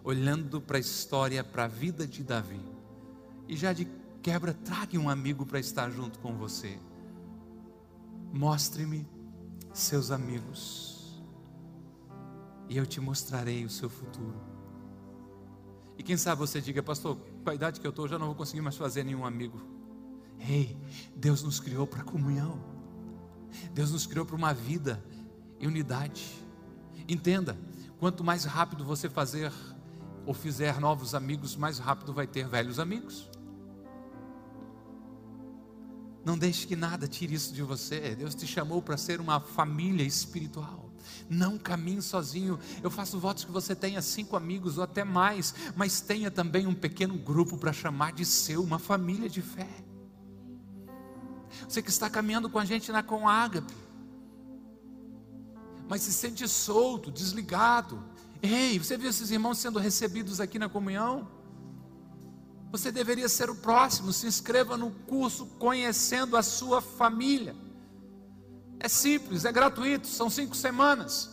olhando 0.03 0.61
para 0.61 0.77
a 0.77 0.79
história, 0.79 1.43
para 1.43 1.63
a 1.63 1.67
vida 1.67 2.05
de 2.05 2.21
Davi. 2.21 2.61
E 3.47 3.57
já 3.57 3.73
de 3.73 3.87
quebra, 4.21 4.53
trague 4.53 4.99
um 4.99 5.09
amigo 5.09 5.43
para 5.43 5.59
estar 5.59 5.89
junto 5.89 6.19
com 6.19 6.37
você. 6.37 6.77
Mostre-me 8.31 9.07
seus 9.73 10.11
amigos, 10.11 11.19
e 12.69 12.77
eu 12.77 12.85
te 12.85 13.01
mostrarei 13.01 13.65
o 13.65 13.71
seu 13.71 13.89
futuro. 13.89 14.39
E 15.97 16.03
quem 16.03 16.15
sabe 16.15 16.37
você 16.37 16.61
diga, 16.61 16.83
pastor, 16.83 17.17
com 17.43 17.49
a 17.49 17.55
idade 17.55 17.81
que 17.81 17.87
eu 17.87 17.89
estou, 17.89 18.07
já 18.07 18.19
não 18.19 18.27
vou 18.27 18.35
conseguir 18.35 18.61
mais 18.61 18.77
fazer 18.77 19.03
nenhum 19.03 19.25
amigo. 19.25 19.59
Ei, 20.37 20.77
Deus 21.15 21.41
nos 21.41 21.59
criou 21.59 21.87
para 21.87 22.03
comunhão. 22.03 22.70
Deus 23.73 23.91
nos 23.91 24.05
criou 24.05 24.25
para 24.25 24.35
uma 24.35 24.53
vida 24.53 25.03
em 25.59 25.67
unidade. 25.67 26.25
Entenda, 27.07 27.57
quanto 27.99 28.23
mais 28.23 28.45
rápido 28.45 28.83
você 28.83 29.09
fazer 29.09 29.51
ou 30.25 30.33
fizer 30.33 30.79
novos 30.79 31.15
amigos, 31.15 31.55
mais 31.55 31.79
rápido 31.79 32.13
vai 32.13 32.27
ter 32.27 32.47
velhos 32.47 32.79
amigos. 32.79 33.29
Não 36.23 36.37
deixe 36.37 36.67
que 36.67 36.75
nada 36.75 37.07
tire 37.07 37.33
isso 37.33 37.53
de 37.53 37.63
você. 37.63 38.15
Deus 38.15 38.35
te 38.35 38.45
chamou 38.45 38.81
para 38.81 38.95
ser 38.97 39.19
uma 39.19 39.39
família 39.39 40.03
espiritual. 40.03 40.91
Não 41.27 41.57
caminhe 41.57 42.01
sozinho. 42.01 42.59
Eu 42.83 42.91
faço 42.91 43.19
votos 43.19 43.43
que 43.43 43.51
você 43.51 43.75
tenha 43.75 44.01
cinco 44.01 44.35
amigos 44.35 44.77
ou 44.77 44.83
até 44.83 45.03
mais, 45.03 45.53
mas 45.75 45.99
tenha 45.99 46.29
também 46.29 46.67
um 46.67 46.75
pequeno 46.75 47.17
grupo 47.17 47.57
para 47.57 47.73
chamar 47.73 48.13
de 48.13 48.25
seu, 48.25 48.63
uma 48.63 48.77
família 48.77 49.29
de 49.29 49.41
fé. 49.41 49.67
Você 51.71 51.81
que 51.81 51.89
está 51.89 52.09
caminhando 52.09 52.49
com 52.49 52.59
a 52.59 52.65
gente 52.65 52.91
na 52.91 53.01
Com 53.01 53.29
Ágape, 53.29 53.73
mas 55.87 56.01
se 56.01 56.11
sente 56.11 56.45
solto, 56.45 57.09
desligado. 57.09 58.03
Ei, 58.41 58.77
você 58.77 58.97
viu 58.97 59.09
esses 59.09 59.31
irmãos 59.31 59.57
sendo 59.57 59.79
recebidos 59.79 60.41
aqui 60.41 60.59
na 60.59 60.67
comunhão? 60.67 61.31
Você 62.73 62.91
deveria 62.91 63.29
ser 63.29 63.49
o 63.49 63.55
próximo. 63.55 64.11
Se 64.11 64.27
inscreva 64.27 64.75
no 64.75 64.91
curso 64.91 65.45
Conhecendo 65.45 66.35
a 66.35 66.43
Sua 66.43 66.81
Família. 66.81 67.55
É 68.77 68.89
simples, 68.89 69.45
é 69.45 69.51
gratuito, 69.53 70.07
são 70.07 70.29
cinco 70.29 70.57
semanas. 70.57 71.29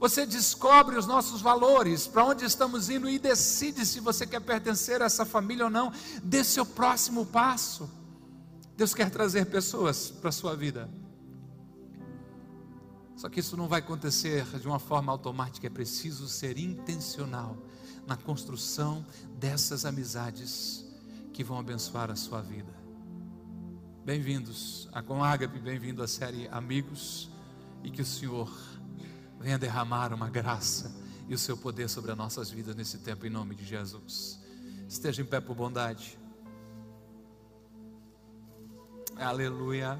Você 0.00 0.24
descobre 0.24 0.96
os 0.96 1.06
nossos 1.06 1.42
valores, 1.42 2.06
para 2.06 2.24
onde 2.24 2.46
estamos 2.46 2.88
indo 2.88 3.10
e 3.10 3.18
decide 3.18 3.84
se 3.84 4.00
você 4.00 4.26
quer 4.26 4.40
pertencer 4.40 5.02
a 5.02 5.04
essa 5.04 5.26
família 5.26 5.66
ou 5.66 5.70
não. 5.70 5.92
Dê 6.24 6.42
seu 6.42 6.64
próximo 6.64 7.26
passo. 7.26 8.00
Deus 8.76 8.94
quer 8.94 9.10
trazer 9.10 9.46
pessoas 9.46 10.10
para 10.10 10.30
a 10.30 10.32
sua 10.32 10.56
vida. 10.56 10.88
Só 13.16 13.28
que 13.28 13.40
isso 13.40 13.56
não 13.56 13.68
vai 13.68 13.80
acontecer 13.80 14.44
de 14.58 14.66
uma 14.66 14.78
forma 14.78 15.12
automática, 15.12 15.66
é 15.66 15.70
preciso 15.70 16.26
ser 16.26 16.58
intencional 16.58 17.56
na 18.06 18.16
construção 18.16 19.06
dessas 19.38 19.84
amizades 19.84 20.84
que 21.32 21.44
vão 21.44 21.58
abençoar 21.58 22.10
a 22.10 22.16
sua 22.16 22.40
vida. 22.40 22.72
Bem-vindos 24.04 24.88
a 24.92 25.00
Com 25.02 25.22
Ágape, 25.22 25.60
bem-vindo 25.60 26.02
à 26.02 26.08
série 26.08 26.48
Amigos, 26.48 27.30
e 27.84 27.90
que 27.90 28.02
o 28.02 28.06
Senhor 28.06 28.50
venha 29.38 29.58
derramar 29.58 30.12
uma 30.12 30.28
graça 30.28 30.92
e 31.28 31.34
o 31.34 31.38
seu 31.38 31.56
poder 31.56 31.88
sobre 31.88 32.10
as 32.10 32.16
nossas 32.16 32.50
vidas 32.50 32.74
nesse 32.74 32.98
tempo, 32.98 33.26
em 33.26 33.30
nome 33.30 33.54
de 33.54 33.64
Jesus. 33.64 34.40
Esteja 34.88 35.22
em 35.22 35.24
pé 35.24 35.40
por 35.40 35.54
bondade. 35.54 36.18
Aleluia. 39.16 39.98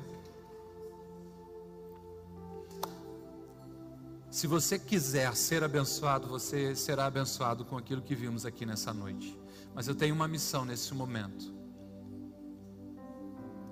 Se 4.30 4.46
você 4.46 4.78
quiser 4.78 5.36
ser 5.36 5.62
abençoado, 5.62 6.26
você 6.26 6.74
será 6.74 7.06
abençoado 7.06 7.64
com 7.64 7.76
aquilo 7.76 8.00
que 8.00 8.14
vimos 8.14 8.46
aqui 8.46 8.64
nessa 8.64 8.92
noite. 8.92 9.38
Mas 9.74 9.86
eu 9.88 9.94
tenho 9.94 10.14
uma 10.14 10.26
missão 10.26 10.64
nesse 10.64 10.94
momento. 10.94 11.54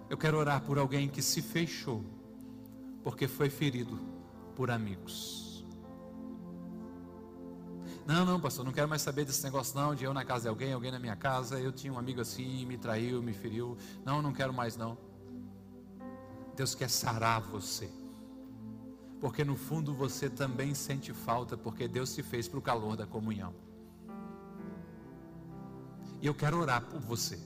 Eu 0.08 0.18
quero 0.18 0.36
orar 0.36 0.60
por 0.62 0.78
alguém 0.78 1.08
que 1.08 1.22
se 1.22 1.40
fechou, 1.40 2.04
porque 3.02 3.26
foi 3.26 3.48
ferido 3.48 3.98
por 4.54 4.70
amigos. 4.70 5.64
Não, 8.06 8.24
não, 8.24 8.40
pastor, 8.40 8.64
não 8.64 8.72
quero 8.72 8.88
mais 8.88 9.02
saber 9.02 9.24
desse 9.24 9.42
negócio 9.44 9.78
não, 9.78 9.94
de 9.94 10.04
eu 10.04 10.12
na 10.12 10.24
casa 10.24 10.42
de 10.42 10.48
alguém, 10.48 10.72
alguém 10.72 10.90
na 10.90 10.98
minha 10.98 11.16
casa, 11.16 11.60
eu 11.60 11.70
tinha 11.70 11.92
um 11.92 11.98
amigo 11.98 12.20
assim, 12.20 12.66
me 12.66 12.76
traiu, 12.76 13.22
me 13.22 13.32
feriu. 13.32 13.78
Não, 14.04 14.20
não 14.20 14.32
quero 14.32 14.52
mais 14.52 14.76
não. 14.76 14.98
Deus 16.60 16.74
quer 16.74 16.90
sarar 16.90 17.40
você. 17.40 17.90
Porque 19.18 19.42
no 19.42 19.56
fundo 19.56 19.94
você 19.94 20.28
também 20.28 20.74
sente 20.74 21.10
falta, 21.10 21.56
porque 21.56 21.88
Deus 21.88 22.10
se 22.10 22.22
fez 22.22 22.46
para 22.46 22.58
o 22.58 22.60
calor 22.60 22.98
da 22.98 23.06
comunhão. 23.06 23.54
E 26.20 26.26
eu 26.26 26.34
quero 26.34 26.60
orar 26.60 26.82
por 26.82 27.00
você. 27.00 27.40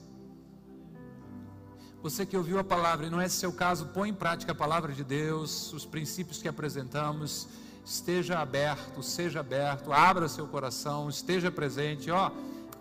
Você 2.03 2.25
que 2.25 2.35
ouviu 2.35 2.59
a 2.59 2.63
palavra 2.63 3.05
e 3.05 3.09
não 3.09 3.21
é 3.21 3.29
seu 3.29 3.53
caso, 3.53 3.85
põe 3.93 4.09
em 4.09 4.13
prática 4.13 4.51
a 4.51 4.55
palavra 4.55 4.91
de 4.91 5.01
Deus, 5.01 5.71
os 5.71 5.85
princípios 5.85 6.41
que 6.41 6.49
apresentamos 6.49 7.47
esteja 7.85 8.39
aberto, 8.39 9.01
seja 9.01 9.39
aberto, 9.39 9.93
abra 9.93 10.27
seu 10.27 10.45
coração, 10.45 11.07
esteja 11.07 11.49
presente, 11.49 12.11
ó, 12.11 12.31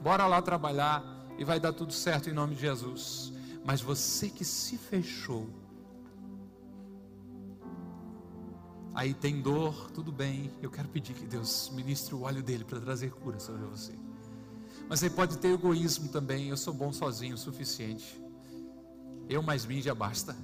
bora 0.00 0.26
lá 0.26 0.42
trabalhar 0.42 1.00
e 1.38 1.44
vai 1.44 1.60
dar 1.60 1.72
tudo 1.72 1.92
certo 1.92 2.28
em 2.28 2.32
nome 2.32 2.56
de 2.56 2.62
Jesus. 2.62 3.32
Mas 3.64 3.80
você 3.80 4.28
que 4.28 4.44
se 4.44 4.76
fechou, 4.76 5.48
aí 8.94 9.12
tem 9.12 9.42
dor, 9.42 9.90
tudo 9.90 10.12
bem, 10.12 10.50
eu 10.62 10.70
quero 10.70 10.88
pedir 10.88 11.14
que 11.14 11.26
Deus 11.26 11.70
ministre 11.74 12.14
o 12.14 12.22
óleo 12.22 12.42
dele 12.42 12.64
para 12.64 12.80
trazer 12.80 13.10
cura 13.10 13.38
sobre 13.38 13.64
você. 13.66 13.92
Mas 14.88 15.02
aí 15.02 15.10
pode 15.10 15.38
ter 15.38 15.48
egoísmo 15.48 16.08
também, 16.08 16.48
eu 16.48 16.56
sou 16.56 16.72
bom 16.72 16.92
sozinho 16.92 17.34
o 17.34 17.38
suficiente. 17.38 18.22
Eu 19.28 19.42
mais 19.42 19.64
mim 19.64 19.80
já 19.80 19.94
basta. 19.94 20.36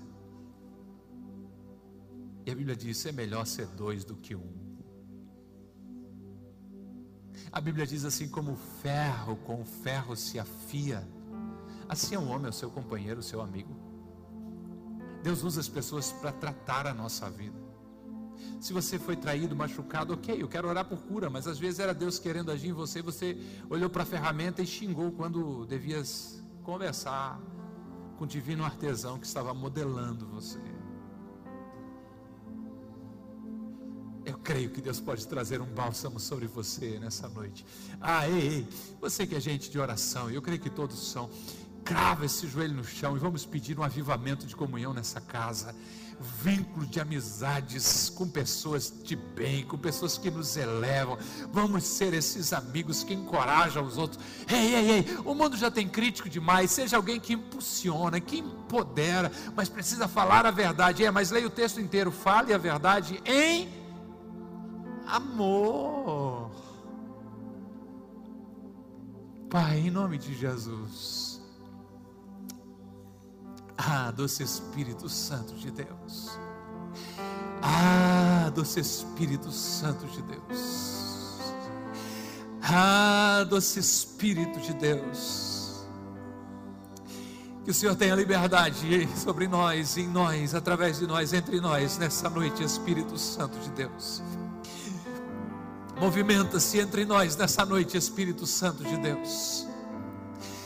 E 2.47 2.51
a 2.51 2.55
Bíblia 2.55 2.75
diz: 2.75 3.05
é 3.05 3.13
melhor 3.13 3.47
ser 3.47 3.67
dois 3.67 4.05
do 4.05 4.17
que 4.17 4.35
um. 4.35 4.61
A 7.53 7.61
Bíblia 7.61 7.87
diz 7.87 8.05
assim: 8.05 8.29
como 8.29 8.57
ferro 8.83 9.37
com 9.37 9.65
ferro 9.65 10.17
se 10.17 10.39
afia, 10.39 11.07
assim 11.89 12.15
é 12.15 12.19
um 12.19 12.31
homem, 12.31 12.49
o 12.49 12.53
seu 12.53 12.71
companheiro, 12.71 13.21
o 13.21 13.23
seu 13.23 13.41
amigo. 13.41 13.77
Deus 15.23 15.43
usa 15.43 15.61
as 15.61 15.69
pessoas 15.69 16.13
para 16.13 16.33
tratar 16.33 16.87
a 16.87 16.95
nossa 16.95 17.29
vida. 17.29 17.70
Se 18.61 18.73
você 18.73 18.99
foi 18.99 19.17
traído, 19.17 19.57
machucado, 19.57 20.13
ok, 20.15 20.43
eu 20.43 20.49
quero 20.49 20.69
orar 20.69 20.85
por 20.85 20.99
cura, 20.99 21.31
mas 21.31 21.47
às 21.47 21.59
vezes 21.59 21.81
era 21.81 21.95
Deus 21.95 22.19
querendo 22.19 22.51
agir 22.51 22.69
em 22.69 22.73
você, 22.73 23.01
você 23.01 23.37
olhou 23.69 23.89
para 23.89 24.03
a 24.03 24.07
ferramenta 24.07 24.63
e 24.63 24.67
xingou 24.67 25.13
quando 25.13 25.65
devias 25.67 26.43
conversar 26.63 27.41
com 28.17 28.25
o 28.25 28.27
divino 28.27 28.65
artesão 28.65 29.19
que 29.19 29.27
estava 29.27 29.55
modelando 29.55 30.27
você. 30.27 30.61
Eu 34.25 34.39
creio 34.39 34.71
que 34.71 34.81
Deus 34.81 35.01
pode 35.01 35.27
trazer 35.27 35.61
um 35.61 35.67
bálsamo 35.67 36.21
sobre 36.21 36.47
você 36.47 36.99
nessa 36.99 37.29
noite. 37.29 37.65
Ah, 38.01 38.29
ei, 38.29 38.49
ei, 38.49 38.69
você 39.01 39.27
que 39.27 39.35
é 39.35 39.41
gente 39.41 39.71
de 39.71 39.79
oração, 39.79 40.31
eu 40.31 40.43
creio 40.43 40.61
que 40.61 40.71
todos 40.71 41.11
são. 41.11 41.31
Crava 41.83 42.27
esse 42.27 42.47
joelho 42.47 42.75
no 42.75 42.85
chão 42.85 43.17
e 43.17 43.19
vamos 43.19 43.47
pedir 43.47 43.79
um 43.79 43.83
avivamento 43.83 44.47
de 44.47 44.55
comunhão 44.55 44.93
nessa 44.93 45.21
casa. 45.21 45.75
Vínculo 46.43 46.87
de 46.87 47.01
amizades 47.01 48.11
com 48.11 48.29
pessoas 48.29 48.93
de 49.03 49.17
bem, 49.17 49.65
com 49.65 49.79
pessoas 49.79 50.19
que 50.19 50.31
nos 50.31 50.55
elevam. 50.55 51.17
Vamos 51.51 51.85
ser 51.85 52.13
esses 52.13 52.53
amigos 52.53 53.03
que 53.03 53.15
encorajam 53.15 53.85
os 53.85 53.97
outros. 53.97 54.23
Ei, 54.47 54.75
ei, 54.75 54.91
ei, 54.91 55.19
o 55.25 55.35
mundo 55.35 55.57
já 55.57 55.71
tem 55.71 55.89
crítico 55.89 56.29
demais. 56.29 56.71
Seja 56.71 56.97
alguém 56.97 57.19
que 57.19 57.33
impulsiona, 57.33 58.21
que 58.21 58.39
empodera, 58.39 59.33
mas 59.57 59.71
precisa 59.71 60.07
falar 60.07 60.45
a 60.45 60.51
verdade. 60.51 61.05
É, 61.05 61.11
mas 61.11 61.31
leia 61.31 61.47
o 61.47 61.51
texto 61.51 61.81
inteiro. 61.81 62.11
Fale 62.11 62.53
a 62.53 62.59
verdade 62.59 63.23
em 63.25 63.69
amor. 65.07 66.51
Pai, 69.49 69.79
em 69.79 69.91
nome 69.91 70.19
de 70.19 70.35
Jesus. 70.35 71.30
Ah, 73.83 74.11
doce 74.15 74.43
Espírito 74.43 75.09
Santo 75.09 75.55
de 75.55 75.71
Deus. 75.71 76.39
Ah, 77.63 78.53
doce 78.55 78.79
Espírito 78.79 79.51
Santo 79.51 80.05
de 80.07 80.21
Deus. 80.21 81.41
Ah, 82.63 83.43
doce 83.49 83.81
Espírito 83.81 84.61
de 84.61 84.75
Deus. 84.75 85.87
Que 87.65 87.71
o 87.71 87.75
Senhor 87.75 87.97
tenha 87.97 88.15
liberdade 88.15 89.09
sobre 89.17 89.49
nós, 89.49 89.97
em 89.97 90.07
nós, 90.07 90.55
através 90.55 90.99
de 90.99 91.07
nós, 91.07 91.33
entre 91.33 91.59
nós, 91.59 91.97
nessa 91.97 92.29
noite, 92.29 92.63
Espírito 92.63 93.17
Santo 93.17 93.59
de 93.61 93.71
Deus. 93.71 94.23
Movimenta-se 95.99 96.79
entre 96.81 97.07
nós 97.07 97.35
nessa 97.35 97.65
noite, 97.65 97.97
Espírito 97.97 98.47
Santo 98.47 98.85
de 98.85 98.99
Deus. 98.99 99.70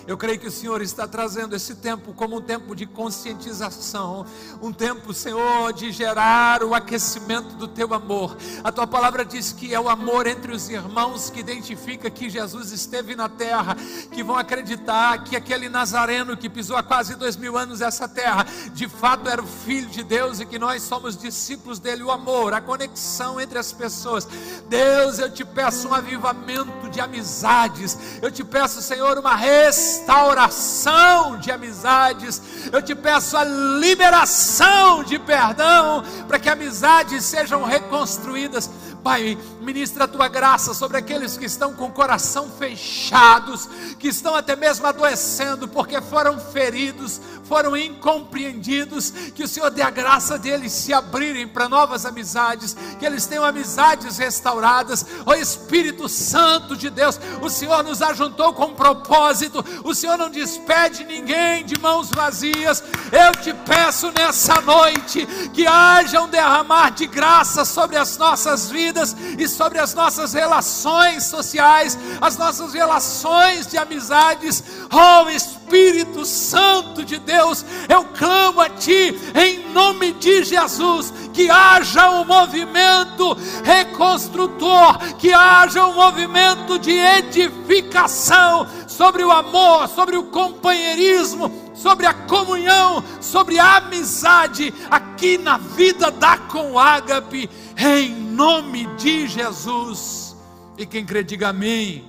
Eu 0.06 0.18
creio 0.18 0.38
que 0.38 0.46
o 0.46 0.50
Senhor 0.50 0.82
está 0.82 1.08
trazendo 1.08 1.56
esse 1.56 1.76
tempo 1.76 2.12
como 2.12 2.36
um 2.36 2.40
tempo 2.40 2.76
de 2.76 2.84
conscientização, 2.84 4.26
um 4.60 4.70
tempo, 4.70 5.14
Senhor, 5.14 5.72
de 5.72 5.90
gerar 5.90 6.62
o 6.62 6.74
aquecimento 6.74 7.54
do 7.54 7.66
teu 7.66 7.94
amor. 7.94 8.36
A 8.62 8.70
tua 8.70 8.86
palavra 8.86 9.24
diz 9.24 9.52
que 9.52 9.74
é 9.74 9.80
o 9.80 9.88
amor 9.88 10.26
entre 10.26 10.52
os 10.52 10.68
irmãos 10.68 11.30
que 11.30 11.40
identifica 11.40 12.10
que 12.10 12.28
Jesus 12.28 12.70
esteve 12.70 13.16
na 13.16 13.30
terra, 13.30 13.76
que 14.12 14.22
vão 14.22 14.36
acreditar 14.36 15.24
que 15.24 15.36
aquele 15.36 15.70
Nazareno 15.70 16.36
que 16.36 16.50
pisou 16.50 16.76
há 16.76 16.82
quase 16.82 17.14
dois 17.14 17.36
mil 17.36 17.56
anos 17.56 17.80
essa 17.80 18.06
terra, 18.06 18.46
de 18.74 18.86
fato 18.86 19.28
era 19.28 19.42
o 19.42 19.46
Filho 19.46 19.88
de 19.88 20.02
Deus 20.02 20.38
e 20.38 20.44
que 20.44 20.58
nós 20.58 20.82
somos 20.82 21.16
discípulos 21.16 21.78
dele. 21.78 22.02
O 22.02 22.10
amor, 22.10 22.52
a 22.52 22.60
conexão 22.60 23.40
entre 23.40 23.58
as 23.58 23.72
pessoas. 23.72 24.28
Deus, 24.68 25.18
eu 25.18 25.30
te 25.30 25.44
peço 25.44 25.88
um 25.88 25.94
avivamento 25.94 26.90
de 26.90 27.00
amizades. 27.00 27.96
Eu 28.20 28.30
te 28.30 28.44
peço, 28.44 28.82
Senhor, 28.82 29.18
uma 29.18 29.34
restauração 29.34 29.93
restauração 29.94 31.38
de 31.38 31.52
amizades. 31.52 32.42
Eu 32.72 32.82
te 32.82 32.94
peço 32.94 33.36
a 33.36 33.44
liberação 33.44 35.04
de 35.04 35.18
perdão 35.18 36.02
para 36.26 36.38
que 36.38 36.48
amizades 36.48 37.24
sejam 37.24 37.62
reconstruídas. 37.62 38.68
Pai, 39.04 39.36
ministra 39.60 40.04
a 40.04 40.08
tua 40.08 40.28
graça 40.28 40.72
sobre 40.72 40.96
aqueles 40.96 41.36
que 41.36 41.44
estão 41.44 41.74
com 41.74 41.84
o 41.84 41.92
coração 41.92 42.50
fechados, 42.58 43.68
que 43.98 44.08
estão 44.08 44.34
até 44.34 44.56
mesmo 44.56 44.86
adoecendo 44.86 45.68
porque 45.68 46.00
foram 46.00 46.40
feridos, 46.40 47.20
foram 47.44 47.76
incompreendidos, 47.76 49.10
que 49.34 49.42
o 49.42 49.48
Senhor 49.48 49.70
dê 49.70 49.82
a 49.82 49.90
graça 49.90 50.38
deles 50.38 50.72
se 50.72 50.94
abrirem 50.94 51.46
para 51.46 51.68
novas 51.68 52.06
amizades, 52.06 52.74
que 52.98 53.04
eles 53.04 53.26
tenham 53.26 53.44
amizades 53.44 54.16
restauradas. 54.16 55.04
Ó 55.26 55.34
Espírito 55.34 56.08
Santo 56.08 56.74
de 56.74 56.88
Deus, 56.88 57.20
o 57.42 57.50
Senhor 57.50 57.84
nos 57.84 58.00
ajuntou 58.00 58.54
com 58.54 58.68
um 58.68 58.74
propósito, 58.74 59.62
o 59.84 59.94
Senhor 59.94 60.16
não 60.16 60.30
despede 60.30 61.04
ninguém 61.04 61.62
de 61.66 61.78
mãos 61.78 62.08
vazias. 62.08 62.82
Eu 63.12 63.32
te 63.42 63.52
peço 63.52 64.10
nessa 64.12 64.62
noite 64.62 65.26
que 65.52 65.66
haja 65.66 66.22
um 66.22 66.28
derramar 66.28 66.88
de 66.88 67.06
graça 67.06 67.66
sobre 67.66 67.98
as 67.98 68.16
nossas 68.16 68.70
vidas 68.70 68.93
e 69.38 69.48
sobre 69.48 69.78
as 69.78 69.94
nossas 69.94 70.32
relações 70.32 71.24
sociais, 71.24 71.98
as 72.20 72.36
nossas 72.36 72.72
relações 72.72 73.66
de 73.66 73.76
amizades. 73.76 74.62
Oh 74.92 75.28
Espírito 75.28 76.24
Santo 76.24 77.04
de 77.04 77.18
Deus, 77.18 77.64
eu 77.88 78.04
clamo 78.04 78.60
a 78.60 78.68
Ti 78.68 79.18
em 79.34 79.72
nome 79.72 80.12
de 80.12 80.44
Jesus, 80.44 81.12
que 81.32 81.50
haja 81.50 82.10
um 82.10 82.24
movimento 82.24 83.36
reconstrutor, 83.64 84.98
que 85.18 85.32
haja 85.32 85.84
um 85.86 85.94
movimento 85.94 86.78
de 86.78 86.92
edificação 86.92 88.66
sobre 88.86 89.24
o 89.24 89.32
amor, 89.32 89.88
sobre 89.88 90.16
o 90.16 90.24
companheirismo, 90.24 91.63
sobre 91.74 92.06
a 92.06 92.14
comunhão, 92.14 93.04
sobre 93.20 93.58
a 93.58 93.76
amizade 93.76 94.72
aqui 94.90 95.36
na 95.36 95.58
vida 95.58 96.10
da 96.10 96.38
Comágape, 96.38 97.50
em 97.76 98.10
nome 98.14 98.86
de 98.96 99.26
Jesus. 99.26 100.36
E 100.78 100.86
quem 100.86 101.04
crê, 101.04 101.22
diga 101.22 101.48
amém. 101.48 102.04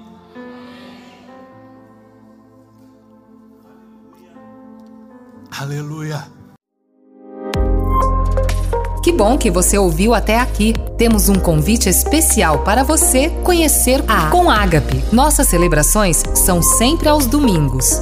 Aleluia. 5.60 6.36
Que 9.06 9.12
bom 9.12 9.38
que 9.38 9.52
você 9.52 9.78
ouviu 9.78 10.16
até 10.16 10.40
aqui. 10.40 10.74
Temos 10.98 11.30
um 11.30 11.36
convite 11.36 11.88
especial 11.88 12.64
para 12.64 12.84
você 12.84 13.30
conhecer 13.44 14.04
a 14.08 14.32
Com 14.32 14.50
Ágape. 14.50 15.04
Nossas 15.14 15.48
celebrações 15.48 16.24
são 16.34 16.60
sempre 16.62 17.08
aos 17.08 17.28
domingos, 17.28 18.02